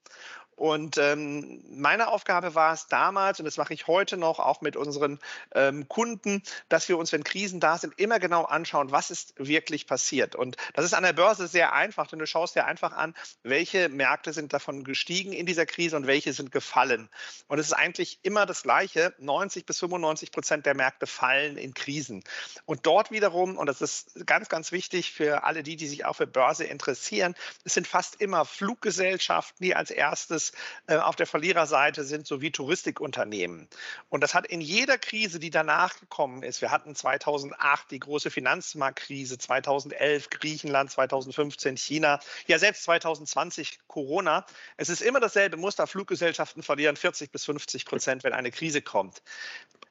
Und 0.60 0.98
ähm, 0.98 1.63
meine 1.70 2.10
Aufgabe 2.10 2.54
war 2.54 2.74
es 2.74 2.88
damals, 2.88 3.39
und 3.39 3.46
das 3.46 3.56
mache 3.56 3.74
ich 3.74 3.88
heute 3.88 4.18
noch, 4.18 4.39
auch 4.39 4.60
mit 4.60 4.75
unseren 4.75 5.18
ähm, 5.56 5.88
Kunden, 5.88 6.44
dass 6.68 6.89
wir 6.89 6.98
uns, 6.98 7.13
wenn 7.13 7.24
Krisen 7.24 7.62
da 7.62 7.78
sind, 7.78 7.98
immer 7.98 8.20
genau 8.20 8.44
anschauen, 8.44 8.92
was 8.92 9.10
ist 9.10 9.34
wirklich 9.38 9.88
passiert. 9.88 10.36
Und 10.36 10.58
das 10.74 10.84
ist 10.84 10.94
an 10.94 11.04
der 11.04 11.13
Börse 11.13 11.48
sehr 11.48 11.72
einfach, 11.72 12.08
denn 12.08 12.20
du 12.20 12.28
schaust 12.28 12.58
dir 12.58 12.66
einfach 12.66 12.92
an, 12.92 13.16
welche 13.42 13.88
Märkte 13.88 14.34
sind 14.34 14.51
davon 14.51 14.84
gestiegen 14.84 15.32
in 15.32 15.46
dieser 15.46 15.66
Krise 15.66 15.96
und 15.96 16.08
welche 16.08 16.34
sind 16.34 16.51
gefallen. 16.51 17.08
Und 17.48 17.60
es 17.60 17.68
ist 17.68 17.74
eigentlich 17.74 18.20
immer 18.24 18.46
das 18.46 18.63
Gleiche. 18.63 19.13
90 19.18 19.66
bis 19.66 19.80
95 19.80 20.34
Prozent 20.34 20.66
der 20.66 20.75
Märkte 20.75 21.08
fallen 21.08 21.56
in 21.56 21.74
Krisen. 21.74 22.22
Und 22.66 22.86
dort 22.86 23.12
wiederum, 23.12 23.58
und 23.58 23.68
das 23.68 23.80
ist 23.80 24.25
ganz, 24.25 24.50
ganz 24.50 24.74
wichtig 24.74 25.13
für 25.13 25.46
alle 25.46 25.63
die, 25.63 25.78
die 25.78 25.88
sich 25.88 26.04
auch 26.04 26.18
für 26.18 26.28
Börse 26.28 26.66
interessieren, 26.66 27.34
es 27.63 27.75
sind 27.75 27.88
fast 27.88 28.20
immer 28.20 28.44
Fluggesellschaften, 28.44 29.63
die 29.63 29.74
als 29.74 29.89
erstes 29.89 30.49
äh, 30.88 30.98
auf 30.98 31.15
der 31.15 31.27
Verliererseite 31.27 32.03
sind, 32.03 32.27
sowie 32.27 32.51
Touristikunternehmen. 32.51 33.68
Und 34.10 34.22
das 34.22 34.34
hat 34.34 34.48
in 34.48 34.62
jeder 34.62 34.98
Krise, 34.98 35.39
die 35.39 35.50
danach 35.50 36.00
gekommen 36.00 36.44
ist, 36.44 36.62
wir 36.62 36.72
hatten 36.72 36.96
2008 36.96 37.91
die 37.91 38.00
große 38.00 38.32
Finanzmarktkrise, 38.32 39.38
2011 39.38 40.29
Griechenland, 40.29 40.91
2015 40.91 41.77
China, 41.77 42.20
ja 42.48 42.60
selbst 42.60 42.84
2020 42.84 43.79
Corona. 43.88 44.46
Es 44.77 44.89
ist 44.89 45.01
immer 45.01 45.20
dasselbe 45.20 45.58
Muster. 45.58 45.88
Fluggesellschaften 45.88 46.63
verlieren 46.63 46.96
40 46.96 47.32
bis 47.32 47.46
50 47.46 47.86
Prozent, 47.86 48.24
wenn 48.24 48.34
eine 48.34 48.51
Krise 48.51 48.82
kommt. 48.82 49.22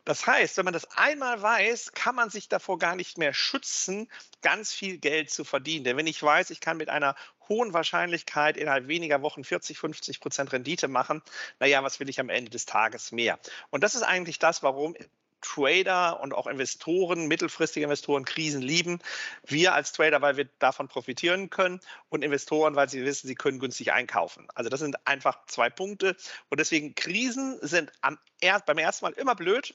Das 0.04 0.26
heißt, 0.26 0.56
wenn 0.56 0.64
man 0.64 0.72
das 0.72 0.90
einmal 0.96 1.42
weiß, 1.42 1.92
kann 1.92 2.14
man 2.14 2.30
sich 2.30 2.48
davor 2.48 2.78
gar 2.78 2.96
nicht 2.96 3.18
mehr 3.18 3.34
schützen, 3.34 4.08
ganz 4.40 4.72
viel 4.72 4.96
Geld 4.96 5.30
zu 5.30 5.44
verdienen. 5.44 5.84
Denn 5.84 5.98
wenn 5.98 6.06
ich 6.06 6.22
weiß, 6.22 6.48
ich 6.48 6.60
kann 6.60 6.78
mit 6.78 6.88
einer 6.88 7.14
hohen 7.48 7.72
Wahrscheinlichkeit 7.72 8.56
innerhalb 8.56 8.88
weniger 8.88 9.22
Wochen 9.22 9.44
40, 9.44 9.78
50 9.78 10.20
Prozent 10.20 10.52
Rendite 10.52 10.88
machen, 10.88 11.22
naja, 11.60 11.82
was 11.82 12.00
will 12.00 12.08
ich 12.08 12.20
am 12.20 12.28
Ende 12.28 12.50
des 12.50 12.66
Tages 12.66 13.12
mehr? 13.12 13.38
Und 13.70 13.82
das 13.82 13.94
ist 13.94 14.02
eigentlich 14.02 14.38
das, 14.38 14.62
warum 14.62 14.94
Trader 15.40 16.20
und 16.20 16.34
auch 16.34 16.46
Investoren, 16.46 17.26
mittelfristige 17.26 17.84
Investoren 17.84 18.24
Krisen 18.24 18.62
lieben. 18.62 18.98
Wir 19.46 19.74
als 19.74 19.92
Trader, 19.92 20.20
weil 20.20 20.36
wir 20.36 20.48
davon 20.58 20.88
profitieren 20.88 21.50
können 21.50 21.80
und 22.08 22.24
Investoren, 22.24 22.74
weil 22.74 22.88
sie 22.88 23.04
wissen, 23.04 23.28
sie 23.28 23.34
können 23.34 23.58
günstig 23.58 23.92
einkaufen. 23.92 24.48
Also 24.54 24.68
das 24.70 24.80
sind 24.80 25.06
einfach 25.06 25.46
zwei 25.46 25.70
Punkte. 25.70 26.16
Und 26.48 26.60
deswegen 26.60 26.94
Krisen 26.94 27.58
sind 27.62 27.92
am, 28.00 28.18
beim 28.66 28.78
ersten 28.78 29.04
Mal 29.04 29.12
immer 29.12 29.34
blöd, 29.34 29.74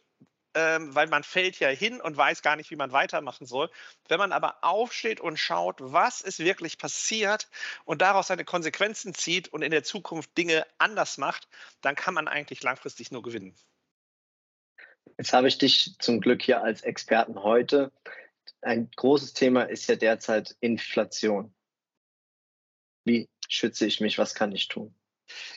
ähm, 0.55 0.93
weil 0.93 1.07
man 1.07 1.24
fällt 1.24 1.60
ja 1.60 1.69
hin 1.69 2.01
und 2.01 2.15
weiß 2.15 2.41
gar 2.41 2.55
nicht, 2.55 2.72
wie 2.72 2.75
man 2.75 2.91
weitermachen 2.91 3.45
soll. 3.45 3.69
Wenn 4.07 4.19
man 4.19 4.31
aber 4.31 4.63
aufsteht 4.63 5.19
und 5.19 5.38
schaut, 5.38 5.77
was 5.79 6.22
ist 6.22 6.39
wirklich 6.39 6.77
passiert 6.77 7.50
und 7.86 8.01
daraus 8.01 8.27
seine 8.27 8.45
Konsequenzen 8.45 9.13
zieht 9.13 9.48
und 9.50 9.62
in 9.62 9.72
der 9.72 9.83
Zukunft 9.83 10.38
Dinge 10.38 10.65
anders 10.77 11.17
macht, 11.17 11.48
dann 11.81 11.95
kann 11.95 12.13
man 12.13 12.27
eigentlich 12.27 12.62
langfristig 12.63 13.12
nur 13.12 13.24
gewinnen. 13.24 13.55
Jetzt 15.17 15.33
habe 15.33 15.48
ich 15.48 15.57
dich 15.57 15.95
zum 16.00 16.22
Glück 16.22 16.41
hier 16.41 16.63
als 16.63 16.81
Experten 16.81 17.43
heute. 17.43 17.91
Ein 18.62 18.89
großes 18.95 19.33
Thema 19.33 19.63
ist 19.63 19.88
ja 19.88 19.95
derzeit 19.95 20.55
Inflation. 20.60 21.53
Wie 23.05 23.29
schütze 23.50 23.86
ich 23.86 24.00
mich? 24.00 24.17
Was 24.17 24.33
kann 24.33 24.51
ich 24.53 24.67
tun? 24.69 24.95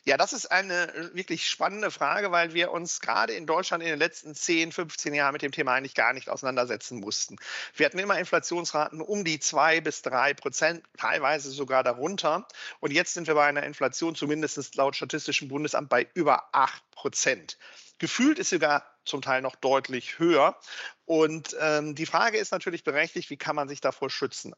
Ja, 0.05 0.17
das 0.17 0.33
ist 0.33 0.47
eine 0.47 0.95
äh, 0.95 1.15
wirklich 1.15 1.49
spannende 1.49 1.91
Frage, 1.91 2.31
weil 2.31 2.55
wir 2.55 2.71
uns 2.71 3.01
gerade 3.01 3.33
in 3.33 3.47
Deutschland 3.47 3.83
in 3.83 3.91
den 3.91 3.99
letzten 3.99 4.35
10, 4.35 4.73
15 4.73 5.15
Jahren 5.15 5.33
mit 5.33 5.43
dem 5.43 5.53
Thema 5.53 5.75
eigentlich 5.75 5.95
gar 5.95 6.13
nicht 6.13 6.29
auseinandersetzen 6.29 7.01
mussten. 7.01 7.37
Wir 7.75 7.87
hatten 7.87 7.99
immer 7.99 8.19
Inflationsraten 8.19 9.01
um 9.01 9.25
die 9.25 9.41
2 9.41 9.81
bis 9.81 10.03
3 10.03 10.35
Prozent, 10.35 10.83
teilweise 10.97 11.51
sogar 11.51 11.83
darunter. 11.83 12.47
Und 12.81 12.93
jetzt 12.93 13.15
sind 13.15 13.27
wir 13.27 13.35
bei 13.35 13.47
einer 13.47 13.65
Inflation, 13.65 14.15
zumindest 14.15 14.75
laut 14.77 14.97
Statistischem 14.97 15.49
Bundesamt, 15.49 15.89
bei 15.89 16.09
über 16.15 16.49
8 16.53 16.91
Prozent. 16.93 17.59
Gefühlt 17.99 18.39
ist 18.39 18.51
sogar 18.51 18.85
zum 19.05 19.23
Teil 19.23 19.41
noch 19.41 19.57
deutlich 19.57 20.19
höher. 20.19 20.59
Und 21.07 21.57
ähm, 21.61 21.95
die 21.95 22.05
Frage 22.05 22.37
ist 22.37 22.51
natürlich 22.51 22.83
berechtigt, 22.83 23.31
wie 23.31 23.37
kann 23.37 23.55
man 23.55 23.69
sich 23.69 23.81
davor 23.81 24.11
schützen? 24.11 24.55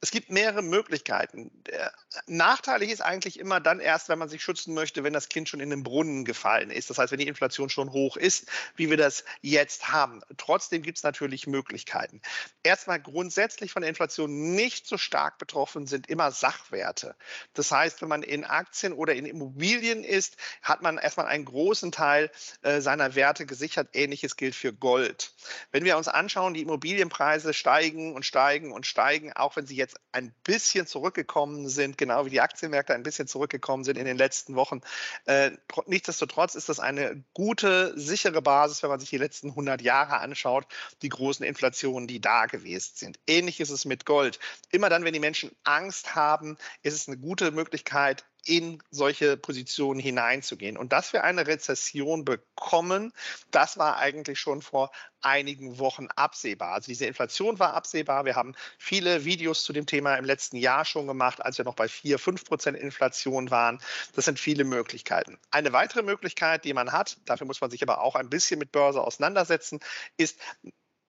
Es 0.00 0.12
gibt 0.12 0.30
mehrere 0.30 0.62
Möglichkeiten. 0.62 1.50
Der 1.66 1.92
nachteilig 2.28 2.90
ist 2.90 3.00
eigentlich 3.00 3.38
immer 3.38 3.58
dann 3.58 3.80
erst, 3.80 4.08
wenn 4.08 4.18
man 4.18 4.28
sich 4.28 4.42
schützen 4.42 4.74
möchte, 4.74 5.02
wenn 5.02 5.12
das 5.12 5.28
Kind 5.28 5.48
schon 5.48 5.58
in 5.58 5.70
den 5.70 5.82
Brunnen 5.82 6.24
gefallen 6.24 6.70
ist. 6.70 6.88
Das 6.88 6.98
heißt, 6.98 7.10
wenn 7.10 7.18
die 7.18 7.26
Inflation 7.26 7.68
schon 7.68 7.90
hoch 7.90 8.16
ist, 8.16 8.46
wie 8.76 8.90
wir 8.90 8.96
das 8.96 9.24
jetzt 9.40 9.88
haben. 9.88 10.22
Trotzdem 10.36 10.82
gibt 10.82 10.98
es 10.98 11.04
natürlich 11.04 11.48
Möglichkeiten. 11.48 12.22
Erstmal 12.62 13.00
grundsätzlich 13.00 13.72
von 13.72 13.82
der 13.82 13.88
Inflation 13.88 14.54
nicht 14.54 14.86
so 14.86 14.98
stark 14.98 15.38
betroffen 15.38 15.88
sind 15.88 16.08
immer 16.08 16.30
Sachwerte. 16.30 17.16
Das 17.54 17.72
heißt, 17.72 18.02
wenn 18.02 18.08
man 18.08 18.22
in 18.22 18.44
Aktien 18.44 18.92
oder 18.92 19.14
in 19.14 19.26
Immobilien 19.26 20.04
ist, 20.04 20.36
hat 20.62 20.80
man 20.80 20.96
erstmal 20.96 21.26
einen 21.26 21.44
großen 21.44 21.90
Teil 21.90 22.30
äh, 22.62 22.80
seiner 22.80 23.16
Werte 23.16 23.46
gesichert. 23.46 23.88
Ähnliches 23.94 24.36
gilt 24.36 24.54
für 24.54 24.72
Gold. 24.72 25.32
Wenn 25.72 25.87
wir 25.88 25.96
uns 25.96 26.06
anschauen, 26.06 26.52
die 26.52 26.60
Immobilienpreise 26.60 27.54
steigen 27.54 28.14
und 28.14 28.26
steigen 28.26 28.72
und 28.72 28.86
steigen, 28.86 29.32
auch 29.32 29.56
wenn 29.56 29.66
sie 29.66 29.74
jetzt 29.74 29.96
ein 30.12 30.34
bisschen 30.44 30.86
zurückgekommen 30.86 31.68
sind, 31.68 31.96
genau 31.96 32.26
wie 32.26 32.30
die 32.30 32.42
Aktienmärkte 32.42 32.94
ein 32.94 33.02
bisschen 33.02 33.26
zurückgekommen 33.26 33.84
sind 33.84 33.96
in 33.96 34.04
den 34.04 34.18
letzten 34.18 34.54
Wochen. 34.54 34.82
Äh, 35.24 35.52
nichtsdestotrotz 35.86 36.54
ist 36.54 36.68
das 36.68 36.78
eine 36.78 37.24
gute, 37.32 37.98
sichere 37.98 38.42
Basis, 38.42 38.82
wenn 38.82 38.90
man 38.90 39.00
sich 39.00 39.08
die 39.08 39.16
letzten 39.16 39.48
100 39.48 39.80
Jahre 39.80 40.18
anschaut, 40.18 40.66
die 41.00 41.08
großen 41.08 41.44
Inflationen, 41.44 42.06
die 42.06 42.20
da 42.20 42.44
gewesen 42.44 42.92
sind. 42.94 43.18
Ähnlich 43.26 43.60
ist 43.60 43.70
es 43.70 43.86
mit 43.86 44.04
Gold. 44.04 44.38
Immer 44.70 44.90
dann, 44.90 45.04
wenn 45.04 45.14
die 45.14 45.20
Menschen 45.20 45.50
Angst 45.64 46.14
haben, 46.14 46.58
ist 46.82 46.94
es 46.94 47.08
eine 47.08 47.16
gute 47.16 47.50
Möglichkeit, 47.50 48.26
in 48.48 48.82
solche 48.90 49.36
Positionen 49.36 50.00
hineinzugehen. 50.00 50.78
Und 50.78 50.92
dass 50.92 51.12
wir 51.12 51.22
eine 51.22 51.46
Rezession 51.46 52.24
bekommen, 52.24 53.12
das 53.50 53.76
war 53.76 53.98
eigentlich 53.98 54.40
schon 54.40 54.62
vor 54.62 54.90
einigen 55.20 55.78
Wochen 55.78 56.06
absehbar. 56.16 56.72
Also 56.72 56.86
diese 56.86 57.04
Inflation 57.04 57.58
war 57.58 57.74
absehbar. 57.74 58.24
Wir 58.24 58.36
haben 58.36 58.54
viele 58.78 59.26
Videos 59.26 59.64
zu 59.64 59.74
dem 59.74 59.84
Thema 59.84 60.14
im 60.14 60.24
letzten 60.24 60.56
Jahr 60.56 60.86
schon 60.86 61.06
gemacht, 61.06 61.44
als 61.44 61.58
wir 61.58 61.66
noch 61.66 61.74
bei 61.74 61.88
4, 61.88 62.18
5 62.18 62.44
Prozent 62.46 62.78
Inflation 62.78 63.50
waren. 63.50 63.80
Das 64.14 64.24
sind 64.24 64.40
viele 64.40 64.64
Möglichkeiten. 64.64 65.38
Eine 65.50 65.74
weitere 65.74 66.02
Möglichkeit, 66.02 66.64
die 66.64 66.72
man 66.72 66.92
hat, 66.92 67.18
dafür 67.26 67.46
muss 67.46 67.60
man 67.60 67.70
sich 67.70 67.82
aber 67.82 68.00
auch 68.00 68.14
ein 68.14 68.30
bisschen 68.30 68.58
mit 68.58 68.72
Börse 68.72 69.02
auseinandersetzen, 69.02 69.80
ist 70.16 70.40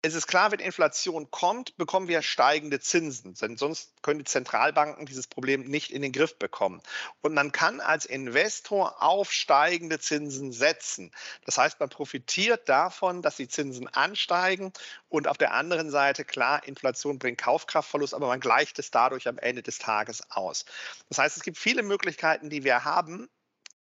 es 0.01 0.13
ist 0.13 0.27
klar, 0.27 0.51
wenn 0.51 0.59
Inflation 0.59 1.29
kommt, 1.29 1.75
bekommen 1.75 2.07
wir 2.07 2.21
steigende 2.21 2.79
Zinsen, 2.79 3.33
denn 3.33 3.57
sonst 3.57 3.91
können 4.01 4.19
die 4.19 4.25
Zentralbanken 4.25 5.05
dieses 5.05 5.27
Problem 5.27 5.63
nicht 5.65 5.91
in 5.91 6.01
den 6.01 6.13
Griff 6.13 6.39
bekommen. 6.39 6.81
Und 7.21 7.33
man 7.33 7.51
kann 7.51 7.81
als 7.81 8.05
Investor 8.05 9.03
auf 9.03 9.33
steigende 9.33 9.99
Zinsen 9.99 10.53
setzen. 10.53 11.11
Das 11.45 11.57
heißt, 11.57 11.81
man 11.81 11.89
profitiert 11.89 12.69
davon, 12.69 13.21
dass 13.21 13.35
die 13.35 13.49
Zinsen 13.49 13.89
ansteigen 13.89 14.71
und 15.09 15.27
auf 15.27 15.37
der 15.37 15.53
anderen 15.53 15.89
Seite, 15.91 16.23
klar, 16.23 16.65
Inflation 16.65 17.19
bringt 17.19 17.39
Kaufkraftverlust, 17.39 18.13
aber 18.13 18.27
man 18.27 18.39
gleicht 18.39 18.79
es 18.79 18.91
dadurch 18.91 19.27
am 19.27 19.37
Ende 19.37 19.63
des 19.63 19.79
Tages 19.79 20.31
aus. 20.31 20.63
Das 21.09 21.17
heißt, 21.17 21.35
es 21.35 21.43
gibt 21.43 21.57
viele 21.57 21.83
Möglichkeiten, 21.83 22.49
die 22.49 22.63
wir 22.63 22.85
haben. 22.85 23.29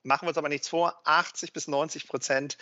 Machen 0.04 0.26
wir 0.26 0.28
uns 0.28 0.38
aber 0.38 0.48
nichts 0.48 0.68
vor, 0.68 1.00
80 1.04 1.52
bis 1.52 1.66
90 1.66 2.06
Prozent 2.06 2.56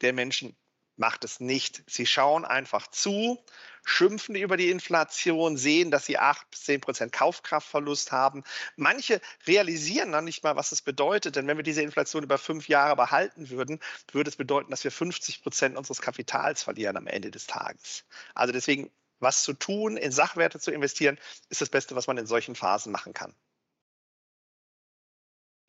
der 0.00 0.12
Menschen 0.12 0.56
macht 1.00 1.24
es 1.24 1.40
nicht. 1.40 1.82
Sie 1.88 2.06
schauen 2.06 2.44
einfach 2.44 2.86
zu, 2.86 3.42
schimpfen 3.84 4.36
über 4.36 4.56
die 4.56 4.70
Inflation, 4.70 5.56
sehen, 5.56 5.90
dass 5.90 6.06
sie 6.06 6.18
8 6.18 6.48
bis 6.50 6.64
10 6.64 6.80
Prozent 6.82 7.12
Kaufkraftverlust 7.12 8.12
haben. 8.12 8.44
Manche 8.76 9.20
realisieren 9.46 10.10
noch 10.10 10.20
nicht 10.20 10.44
mal, 10.44 10.54
was 10.54 10.72
es 10.72 10.82
bedeutet, 10.82 11.36
denn 11.36 11.46
wenn 11.46 11.56
wir 11.56 11.64
diese 11.64 11.82
Inflation 11.82 12.22
über 12.22 12.38
fünf 12.38 12.68
Jahre 12.68 12.94
behalten 12.94 13.50
würden, 13.50 13.80
würde 14.12 14.28
es 14.28 14.36
bedeuten, 14.36 14.70
dass 14.70 14.84
wir 14.84 14.92
50 14.92 15.42
Prozent 15.42 15.76
unseres 15.76 16.02
Kapitals 16.02 16.62
verlieren 16.62 16.96
am 16.96 17.06
Ende 17.06 17.30
des 17.30 17.46
Tages. 17.46 18.04
Also 18.34 18.52
deswegen, 18.52 18.90
was 19.18 19.42
zu 19.42 19.54
tun, 19.54 19.96
in 19.96 20.12
Sachwerte 20.12 20.60
zu 20.60 20.70
investieren, 20.70 21.18
ist 21.48 21.62
das 21.62 21.70
Beste, 21.70 21.96
was 21.96 22.06
man 22.06 22.18
in 22.18 22.26
solchen 22.26 22.54
Phasen 22.54 22.92
machen 22.92 23.14
kann. 23.14 23.34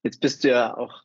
Jetzt 0.04 0.20
bist 0.20 0.44
du 0.44 0.50
ja 0.50 0.76
auch, 0.76 1.04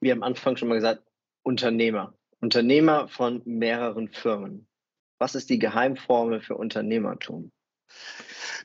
wie 0.00 0.12
am 0.12 0.22
Anfang 0.22 0.56
schon 0.56 0.68
mal 0.68 0.74
gesagt, 0.74 1.02
Unternehmer. 1.42 2.14
Unternehmer 2.44 3.08
von 3.08 3.40
mehreren 3.46 4.10
Firmen. 4.10 4.68
Was 5.18 5.34
ist 5.34 5.48
die 5.48 5.58
Geheimformel 5.58 6.42
für 6.42 6.58
Unternehmertum? 6.58 7.50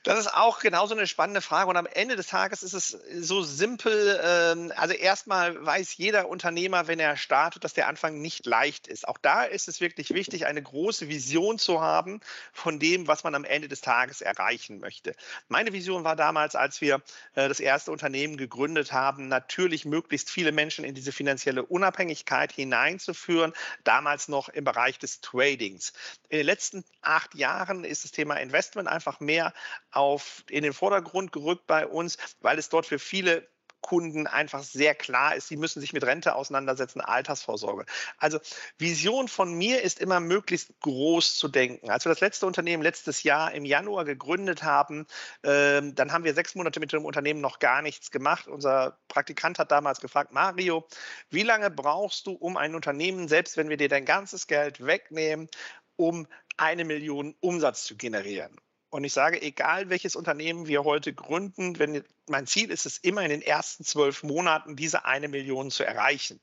Das 0.02 0.18
ist 0.18 0.32
auch 0.32 0.60
genauso 0.60 0.94
eine 0.94 1.06
spannende 1.06 1.40
Frage. 1.40 1.68
Und 1.68 1.76
am 1.76 1.86
Ende 1.86 2.16
des 2.16 2.28
Tages 2.28 2.62
ist 2.62 2.72
es 2.72 2.98
so 3.20 3.42
simpel. 3.42 4.20
Ähm, 4.22 4.72
also 4.76 4.94
erstmal 4.94 5.64
weiß 5.64 5.96
jeder 5.96 6.28
Unternehmer, 6.28 6.86
wenn 6.86 6.98
er 6.98 7.16
startet, 7.16 7.64
dass 7.64 7.74
der 7.74 7.88
Anfang 7.88 8.20
nicht 8.20 8.46
leicht 8.46 8.86
ist. 8.86 9.06
Auch 9.06 9.18
da 9.18 9.44
ist 9.44 9.68
es 9.68 9.80
wirklich 9.80 10.10
wichtig, 10.10 10.46
eine 10.46 10.62
große 10.62 11.08
Vision 11.08 11.58
zu 11.58 11.80
haben 11.80 12.20
von 12.52 12.78
dem, 12.78 13.08
was 13.08 13.24
man 13.24 13.34
am 13.34 13.44
Ende 13.44 13.68
des 13.68 13.82
Tages 13.82 14.20
erreichen 14.20 14.80
möchte. 14.80 15.14
Meine 15.48 15.72
Vision 15.72 16.04
war 16.04 16.16
damals, 16.16 16.54
als 16.54 16.80
wir 16.80 17.02
äh, 17.34 17.48
das 17.48 17.60
erste 17.60 17.92
Unternehmen 17.92 18.36
gegründet 18.36 18.92
haben, 18.92 19.28
natürlich 19.28 19.84
möglichst 19.84 20.30
viele 20.30 20.52
Menschen 20.52 20.84
in 20.84 20.94
diese 20.94 21.12
finanzielle 21.12 21.64
Unabhängigkeit 21.64 22.52
hineinzuführen. 22.52 23.52
Damals 23.84 24.28
noch 24.28 24.48
im 24.48 24.64
Bereich 24.64 24.98
des 24.98 25.20
Tradings. 25.20 25.92
In 26.28 26.38
den 26.38 26.46
letzten 26.46 26.84
acht 27.02 27.34
Jahren 27.34 27.84
ist 27.84 28.04
das 28.04 28.12
Thema 28.12 28.36
Investment 28.36 28.88
einfach 28.88 29.09
mehr 29.18 29.52
auf, 29.90 30.44
in 30.48 30.62
den 30.62 30.72
Vordergrund 30.72 31.32
gerückt 31.32 31.66
bei 31.66 31.84
uns, 31.84 32.16
weil 32.40 32.58
es 32.58 32.68
dort 32.68 32.86
für 32.86 33.00
viele 33.00 33.48
Kunden 33.80 34.26
einfach 34.26 34.62
sehr 34.62 34.94
klar 34.94 35.34
ist, 35.34 35.48
sie 35.48 35.56
müssen 35.56 35.80
sich 35.80 35.92
mit 35.92 36.04
Rente 36.04 36.34
auseinandersetzen, 36.34 37.00
Altersvorsorge. 37.00 37.86
Also 38.18 38.38
Vision 38.78 39.28
von 39.28 39.52
mir 39.54 39.82
ist 39.82 40.00
immer 40.00 40.20
möglichst 40.20 40.78
groß 40.80 41.36
zu 41.36 41.48
denken. 41.48 41.90
Als 41.90 42.04
wir 42.04 42.10
das 42.10 42.20
letzte 42.20 42.46
Unternehmen 42.46 42.82
letztes 42.82 43.22
Jahr 43.22 43.52
im 43.52 43.64
Januar 43.64 44.04
gegründet 44.04 44.62
haben, 44.62 45.06
äh, 45.42 45.80
dann 45.82 46.12
haben 46.12 46.24
wir 46.24 46.34
sechs 46.34 46.54
Monate 46.54 46.80
mit 46.80 46.92
dem 46.92 47.04
Unternehmen 47.04 47.40
noch 47.40 47.58
gar 47.58 47.82
nichts 47.82 48.10
gemacht. 48.10 48.48
Unser 48.48 48.98
Praktikant 49.08 49.58
hat 49.58 49.70
damals 49.70 50.00
gefragt, 50.00 50.32
Mario, 50.32 50.86
wie 51.30 51.42
lange 51.42 51.70
brauchst 51.70 52.26
du, 52.26 52.32
um 52.32 52.56
ein 52.56 52.74
Unternehmen, 52.74 53.28
selbst 53.28 53.56
wenn 53.56 53.68
wir 53.68 53.76
dir 53.76 53.88
dein 53.88 54.04
ganzes 54.04 54.46
Geld 54.46 54.84
wegnehmen, 54.84 55.48
um 55.96 56.26
eine 56.56 56.84
Million 56.84 57.34
Umsatz 57.40 57.84
zu 57.84 57.96
generieren? 57.96 58.56
Und 58.90 59.04
ich 59.04 59.12
sage, 59.12 59.40
egal 59.40 59.88
welches 59.88 60.16
Unternehmen 60.16 60.66
wir 60.66 60.82
heute 60.82 61.12
gründen, 61.14 61.78
wenn, 61.78 62.02
mein 62.28 62.46
Ziel 62.46 62.70
ist 62.70 62.86
es 62.86 62.98
immer 62.98 63.22
in 63.22 63.30
den 63.30 63.42
ersten 63.42 63.84
zwölf 63.84 64.24
Monaten 64.24 64.74
diese 64.74 65.04
eine 65.04 65.28
Million 65.28 65.70
zu 65.70 65.84
erreichen. 65.84 66.40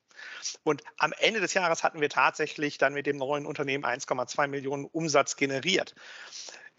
Und 0.64 0.82
am 0.98 1.14
Ende 1.20 1.42
des 1.42 1.54
Jahres 1.54 1.84
hatten 1.84 2.00
wir 2.00 2.10
tatsächlich 2.10 2.78
dann 2.78 2.94
mit 2.94 3.06
dem 3.06 3.18
neuen 3.18 3.46
Unternehmen 3.46 3.84
1,2 3.86 4.48
Millionen 4.48 4.86
Umsatz 4.86 5.36
generiert. 5.36 5.94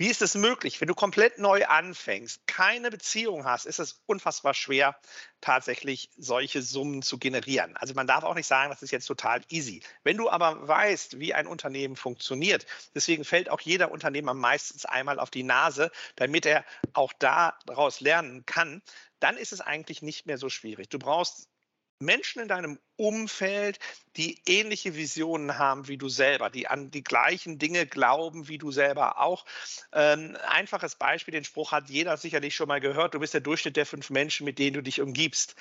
Wie 0.01 0.07
ist 0.07 0.23
es 0.23 0.37
möglich? 0.37 0.81
Wenn 0.81 0.87
du 0.87 0.95
komplett 0.95 1.39
neu 1.39 1.67
anfängst, 1.67 2.47
keine 2.47 2.89
Beziehung 2.89 3.45
hast, 3.45 3.67
ist 3.67 3.81
es 3.81 4.01
unfassbar 4.07 4.55
schwer, 4.55 4.97
tatsächlich 5.41 6.11
solche 6.17 6.63
Summen 6.63 7.03
zu 7.03 7.19
generieren. 7.19 7.77
Also 7.77 7.95
man 7.95 8.07
darf 8.07 8.23
auch 8.23 8.37
nicht 8.37 8.47
sagen, 8.47 8.71
das 8.71 8.83
ist 8.83 8.93
jetzt 8.93 9.07
total 9.07 9.41
easy. 9.49 9.83
Wenn 10.05 10.17
du 10.17 10.31
aber 10.31 10.69
weißt, 10.69 11.19
wie 11.19 11.35
ein 11.35 11.49
Unternehmen 11.49 11.97
funktioniert, 11.97 12.65
deswegen 12.95 13.25
fällt 13.25 13.51
auch 13.51 13.61
jeder 13.61 13.91
Unternehmer 13.91 14.35
meistens 14.35 14.85
einmal 14.85 15.19
auf 15.19 15.31
die 15.31 15.43
Nase, 15.43 15.91
damit 16.15 16.47
er 16.47 16.65
auch 16.93 17.13
daraus 17.13 17.99
lernen 17.99 18.47
kann, 18.47 18.83
dann 19.19 19.37
ist 19.37 19.53
es 19.53 19.61
eigentlich 19.61 20.01
nicht 20.01 20.27
mehr 20.27 20.39
so 20.39 20.49
schwierig. 20.49 20.89
Du 20.91 21.01
brauchst 21.01 21.49
Menschen 22.01 22.43
in 22.43 22.49
deinem 22.49 22.79
Umfeld, 22.97 23.79
die 24.17 24.41
ähnliche 24.47 24.95
Visionen 24.95 25.59
haben 25.59 25.89
wie 25.89 25.97
du 25.97 26.09
selber, 26.09 26.51
die 26.51 26.69
an 26.69 26.91
die 26.91 27.05
gleichen 27.05 27.59
Dinge 27.59 27.87
glauben 27.87 28.49
wie 28.49 28.59
du 28.59 28.71
selber 28.71 29.21
auch. 29.21 29.45
Ähm, 29.93 30.37
einfaches 30.47 30.97
Beispiel, 30.97 31.33
den 31.33 31.45
Spruch 31.45 31.73
hat 31.73 31.89
jeder 31.91 32.17
sicherlich 32.17 32.55
schon 32.55 32.69
mal 32.69 32.81
gehört, 32.81 33.15
du 33.15 33.21
bist 33.21 33.35
der 33.35 33.41
Durchschnitt 33.41 33.77
der 33.77 33.87
fünf 33.87 34.11
Menschen, 34.11 34.45
mit 34.45 34.59
denen 34.59 34.75
du 34.75 34.83
dich 34.83 35.01
umgibst. 35.01 35.55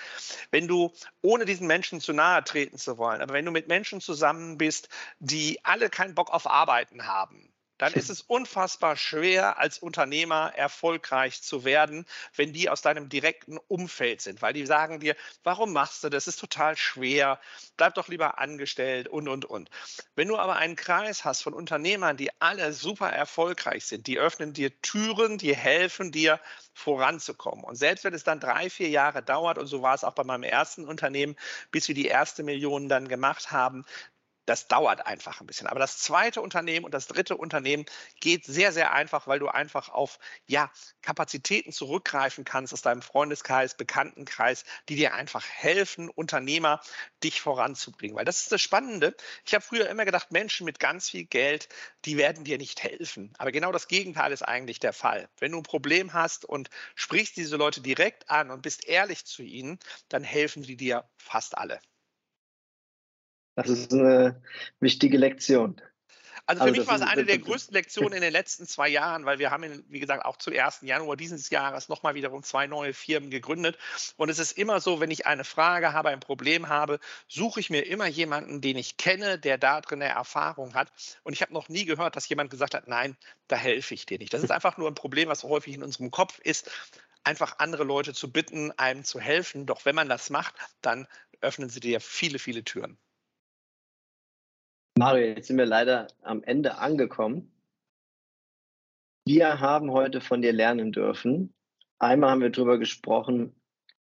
Wenn 0.52 0.68
du, 0.68 0.94
ohne 1.22 1.46
diesen 1.46 1.68
Menschen 1.68 2.02
zu 2.02 2.14
nahe 2.14 2.44
treten 2.44 2.78
zu 2.78 2.98
wollen, 2.98 3.22
aber 3.22 3.34
wenn 3.34 3.46
du 3.46 3.52
mit 3.52 3.68
Menschen 3.68 4.02
zusammen 4.02 4.58
bist, 4.58 4.90
die 5.20 5.60
alle 5.64 5.90
keinen 5.90 6.16
Bock 6.16 6.32
auf 6.32 6.48
Arbeiten 6.48 7.08
haben, 7.08 7.52
dann 7.78 7.94
ist 7.94 8.10
es 8.10 8.22
unfassbar 8.22 8.96
schwer, 8.96 9.58
als 9.60 9.80
Unternehmer 9.80 10.54
erfolgreich 10.56 11.42
zu 11.42 11.64
werden, 11.64 12.06
wenn 12.36 12.54
die 12.54 12.70
aus 12.70 12.82
deinem 12.82 13.10
direkten 13.10 13.58
Umfeld 13.68 14.22
sind, 14.22 14.42
weil 14.42 14.54
die 14.54 14.66
sagen 14.66 15.00
dir, 15.00 15.16
warum 15.44 15.74
machst 15.74 16.04
du 16.04 16.10
das? 16.10 16.18
Das 16.18 16.34
ist 16.34 16.40
total 16.40 16.76
schwer, 16.76 17.40
bleib 17.78 17.94
doch 17.94 18.08
lieber 18.08 18.40
angestellt 18.40 19.08
und, 19.08 19.28
und, 19.28 19.46
und. 19.46 19.70
Wenn 20.16 20.28
du 20.28 20.38
aber 20.38 20.56
einen 20.56 20.76
Kreis 20.76 21.24
hast 21.24 21.44
von 21.44 21.54
Unternehmern, 21.54 22.18
die 22.18 22.32
alle 22.42 22.74
super 22.74 23.10
erfolgreich 23.12 23.86
sind, 23.86 24.08
die 24.08 24.18
öffnen 24.18 24.52
dir 24.52 24.72
Türen, 24.82 25.38
die 25.38 25.56
helfen 25.56 26.12
dir 26.12 26.40
voranzukommen. 26.74 27.64
Und 27.64 27.76
selbst 27.76 28.04
wenn 28.04 28.16
es 28.16 28.24
dann 28.24 28.40
drei, 28.40 28.70
vier 28.72 28.90
Jahre 28.90 29.22
dauert, 29.22 29.60
und 29.60 29.68
so 29.68 29.84
war 29.84 29.94
es 29.94 30.04
auch 30.04 30.14
bei 30.14 30.24
meinem 30.24 30.44
ersten 30.44 30.86
Unternehmen, 30.86 31.36
bis 31.70 31.88
wir 31.88 31.96
die 31.96 32.08
erste 32.08 32.42
Million 32.42 32.90
dann 32.90 33.08
gemacht 33.08 33.52
haben, 33.52 33.86
das 34.48 34.68
dauert 34.70 35.06
einfach 35.06 35.42
ein 35.42 35.46
bisschen. 35.46 35.68
Aber 35.68 35.80
das 35.80 36.00
zweite 36.00 36.42
Unternehmen 36.42 36.86
und 36.86 36.94
das 36.94 37.08
dritte 37.08 37.36
Unternehmen 37.36 37.86
geht 38.22 38.46
sehr, 38.46 38.72
sehr 38.72 38.94
einfach, 38.94 39.28
weil 39.28 39.40
du 39.40 39.50
einfach 39.50 39.90
auf 39.90 40.20
ja, 40.46 40.72
Kapazitäten 41.02 41.74
zurückgreifen 41.74 42.46
kannst 42.46 42.74
aus 42.74 42.82
deinem 42.82 43.02
Freundeskreis, 43.02 43.76
Bekanntenkreis, 43.76 44.64
die 44.88 44.96
dir 44.96 45.14
einfach 45.14 45.46
helfen, 45.46 46.10
Unternehmer 46.10 46.80
dich 47.24 47.42
voranzubringen. 47.42 48.16
Weil 48.16 48.26
das 48.26 48.42
ist 48.42 48.52
das 48.52 48.62
Spannende. 48.62 49.16
Ich 49.46 49.54
habe 49.54 49.64
früher 49.64 49.90
immer 49.90 50.06
gedacht, 50.06 50.32
Menschen 50.32 50.64
mit 50.64 50.80
ganz 50.80 51.10
viel 51.10 51.26
Geld, 51.26 51.68
die 52.06 52.16
werden 52.16 52.46
dir 52.46 52.58
nicht 52.58 52.82
helfen. 52.82 53.34
Aber 53.38 53.52
genau 53.52 53.74
das 53.74 53.90
Gegenteil 53.90 54.32
ist 54.32 54.44
eigentlich 54.44 54.80
der 54.80 54.94
Fall. 54.94 55.28
Wenn 55.40 55.52
du 55.52 55.58
ein 55.58 55.64
Problem 55.64 56.14
hast 56.14 56.46
und 56.46 56.70
sprichst 56.96 57.36
diese 57.36 57.58
Leute 57.58 57.82
direkt 57.82 58.30
an 58.30 58.50
und 58.50 58.62
bist 58.62 58.88
ehrlich 58.88 59.26
zu 59.26 59.44
ihnen, 59.44 59.78
dann 60.08 60.24
helfen 60.24 60.64
sie 60.64 60.78
dir 60.78 61.04
fast 61.18 61.58
alle. 61.58 61.82
Das 63.58 63.70
ist 63.70 63.92
eine 63.92 64.40
wichtige 64.80 65.18
Lektion. 65.18 65.82
Also 66.46 66.62
für 66.62 66.68
also 66.68 66.80
mich 66.80 66.88
war 66.88 66.96
es 66.96 67.02
eine 67.02 67.26
der 67.26 67.40
größten 67.40 67.74
Lektionen 67.74 68.14
in 68.14 68.22
den 68.22 68.32
letzten 68.32 68.68
zwei 68.68 68.88
Jahren, 68.88 69.26
weil 69.26 69.40
wir 69.40 69.50
haben, 69.50 69.84
wie 69.90 70.00
gesagt, 70.00 70.24
auch 70.26 70.38
zum 70.38 70.54
1. 70.54 70.82
Januar 70.84 71.18
dieses 71.18 71.50
Jahres 71.50 71.90
nochmal 71.90 72.14
wiederum 72.14 72.44
zwei 72.44 72.68
neue 72.68 72.94
Firmen 72.94 73.32
gegründet. 73.32 73.76
Und 74.16 74.30
es 74.30 74.38
ist 74.38 74.52
immer 74.60 74.80
so, 74.80 75.00
wenn 75.00 75.10
ich 75.10 75.26
eine 75.26 75.44
Frage 75.44 75.92
habe, 75.92 76.10
ein 76.10 76.20
Problem 76.20 76.70
habe, 76.70 77.00
suche 77.28 77.60
ich 77.60 77.72
mir 77.72 77.82
immer 77.82 78.06
jemanden, 78.06 78.62
den 78.62 78.78
ich 78.78 78.98
kenne, 78.98 79.40
der 79.40 79.58
da 79.58 79.82
drin 79.82 80.04
eine 80.04 80.14
Erfahrung 80.14 80.76
hat. 80.76 80.92
Und 81.24 81.34
ich 81.34 81.42
habe 81.42 81.52
noch 81.52 81.68
nie 81.68 81.86
gehört, 81.86 82.16
dass 82.16 82.30
jemand 82.30 82.52
gesagt 82.52 82.76
hat, 82.76 82.88
nein, 82.88 83.18
da 83.48 83.56
helfe 83.56 83.96
ich 83.96 84.06
dir 84.06 84.20
nicht. 84.20 84.36
Das 84.36 84.44
ist 84.44 84.52
einfach 84.52 84.78
nur 84.78 84.88
ein 84.88 84.96
Problem, 84.96 85.30
was 85.30 85.44
häufig 85.44 85.74
in 85.74 85.82
unserem 85.82 86.12
Kopf 86.12 86.38
ist, 86.44 86.70
einfach 87.24 87.56
andere 87.58 87.86
Leute 87.86 88.14
zu 88.14 88.32
bitten, 88.32 88.72
einem 88.78 89.04
zu 89.04 89.20
helfen. 89.20 89.66
Doch 89.66 89.86
wenn 89.86 89.96
man 89.96 90.10
das 90.10 90.30
macht, 90.30 90.54
dann 90.82 91.08
öffnen 91.42 91.70
sie 91.70 91.80
dir 91.80 92.00
viele, 92.00 92.38
viele 92.38 92.64
Türen. 92.64 93.00
Mario, 94.98 95.28
jetzt 95.28 95.46
sind 95.46 95.60
wir 95.60 95.68
leider 95.68 96.08
am 96.24 96.42
Ende 96.44 96.80
angekommen. 96.80 97.52
Wir 99.28 99.60
haben 99.60 99.92
heute 99.92 100.22
von 100.22 100.42
dir 100.42 100.52
lernen 100.52 100.92
dürfen. 100.92 101.54
Einmal 102.00 102.32
haben 102.32 102.42
wir 102.42 102.50
darüber 102.50 102.80
gesprochen, 102.80 103.56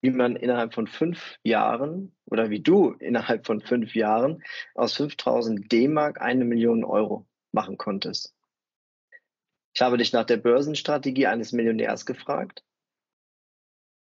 wie 0.01 0.11
man 0.11 0.35
innerhalb 0.35 0.75
von 0.75 0.89
fünf 0.89 1.39
Jahren 1.45 2.13
oder 2.25 2.51
wie 2.51 2.59
du 2.59 2.91
innerhalb 2.95 3.47
von 3.47 3.61
fünf 3.61 3.95
Jahren 3.95 4.43
aus 4.75 4.97
5000 4.97 5.71
D-Mark 5.71 6.21
eine 6.21 6.45
Million 6.45 6.83
Euro 6.83 7.25
machen 7.53 7.79
konntest. 7.79 8.35
Ich 9.73 9.83
habe 9.83 9.97
dich 9.97 10.13
nach 10.13 10.25
der 10.25 10.39
Börsenstrategie 10.39 11.29
eines 11.29 11.53
Millionärs 11.53 12.05
gefragt. 12.05 12.65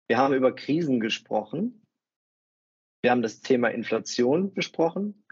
Wir 0.07 0.19
haben 0.19 0.33
über 0.33 0.55
Krisen 0.55 1.01
gesprochen. 1.01 1.83
Wir 3.01 3.11
haben 3.11 3.23
das 3.23 3.41
Thema 3.41 3.67
Inflation 3.71 4.53
besprochen. 4.53 5.25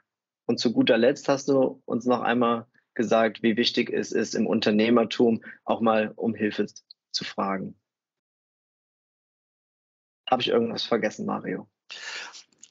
Und 0.45 0.60
zu 0.60 0.73
guter 0.73 0.97
Letzt 0.97 1.27
hast 1.27 1.47
du 1.47 1.81
uns 1.86 2.05
noch 2.05 2.21
einmal 2.21 2.67
gesagt, 2.93 3.43
wie 3.43 3.58
wichtig 3.58 3.91
es 3.91 4.12
ist, 4.12 4.36
im 4.36 4.47
Unternehmertum 4.47 5.43
auch 5.63 5.81
mal 5.81 6.13
um 6.15 6.34
Hilfe 6.34 6.67
zu 7.12 7.23
fragen. 7.23 7.75
Habe 10.29 10.41
ich 10.41 10.47
irgendwas 10.47 10.84
vergessen, 10.84 11.25
Mario? 11.25 11.67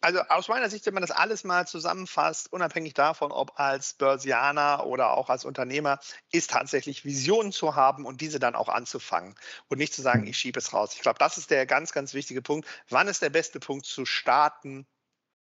Also 0.00 0.20
aus 0.20 0.48
meiner 0.48 0.68
Sicht, 0.68 0.84
wenn 0.84 0.92
man 0.92 1.02
das 1.02 1.10
alles 1.10 1.44
mal 1.44 1.66
zusammenfasst, 1.66 2.52
unabhängig 2.52 2.92
davon, 2.92 3.32
ob 3.32 3.58
als 3.58 3.94
Börsianer 3.94 4.84
oder 4.84 5.16
auch 5.16 5.30
als 5.30 5.46
Unternehmer, 5.46 5.98
ist 6.30 6.50
tatsächlich 6.50 7.06
Visionen 7.06 7.52
zu 7.52 7.74
haben 7.74 8.04
und 8.04 8.20
diese 8.20 8.38
dann 8.38 8.54
auch 8.54 8.68
anzufangen 8.68 9.34
und 9.68 9.78
nicht 9.78 9.94
zu 9.94 10.02
sagen, 10.02 10.26
ich 10.26 10.37
schiebe 10.37 10.58
es 10.58 10.74
raus. 10.74 10.92
Ich 10.94 11.00
glaube, 11.00 11.18
das 11.18 11.38
ist 11.38 11.50
der 11.50 11.64
ganz, 11.64 11.92
ganz 11.92 12.12
wichtige 12.12 12.42
Punkt. 12.42 12.68
Wann 12.90 13.08
ist 13.08 13.22
der 13.22 13.30
beste 13.30 13.60
Punkt 13.60 13.87
zu 13.87 14.04
starten? 14.04 14.87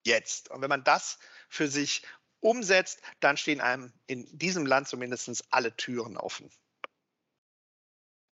Jetzt. 0.04 0.50
Und 0.50 0.62
wenn 0.62 0.70
man 0.70 0.84
das 0.84 1.20
für 1.48 1.68
sich 1.68 2.04
umsetzt, 2.40 3.02
dann 3.20 3.38
stehen 3.38 3.62
einem 3.62 3.94
in 4.06 4.26
diesem 4.38 4.66
Land 4.66 4.88
zumindest 4.88 5.46
alle 5.50 5.76
Türen 5.76 6.18
offen. 6.18 6.50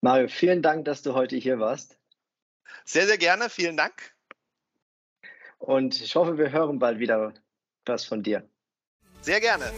Mario, 0.02 0.28
vielen 0.28 0.62
Dank, 0.62 0.86
dass 0.86 1.02
du 1.02 1.14
heute 1.14 1.36
hier 1.36 1.60
warst. 1.60 1.98
Sehr, 2.84 3.08
sehr 3.08 3.18
gerne. 3.18 3.50
Vielen 3.50 3.78
Dank. 3.78 4.14
Und 5.58 6.00
ich 6.00 6.16
hoffe, 6.16 6.38
wir 6.38 6.52
hören 6.52 6.78
bald 6.80 7.00
wieder 7.00 7.34
was 7.86 8.06
von 8.06 8.22
dir. 8.22 8.48
Sehr 9.22 9.40
gerne. 9.40 9.72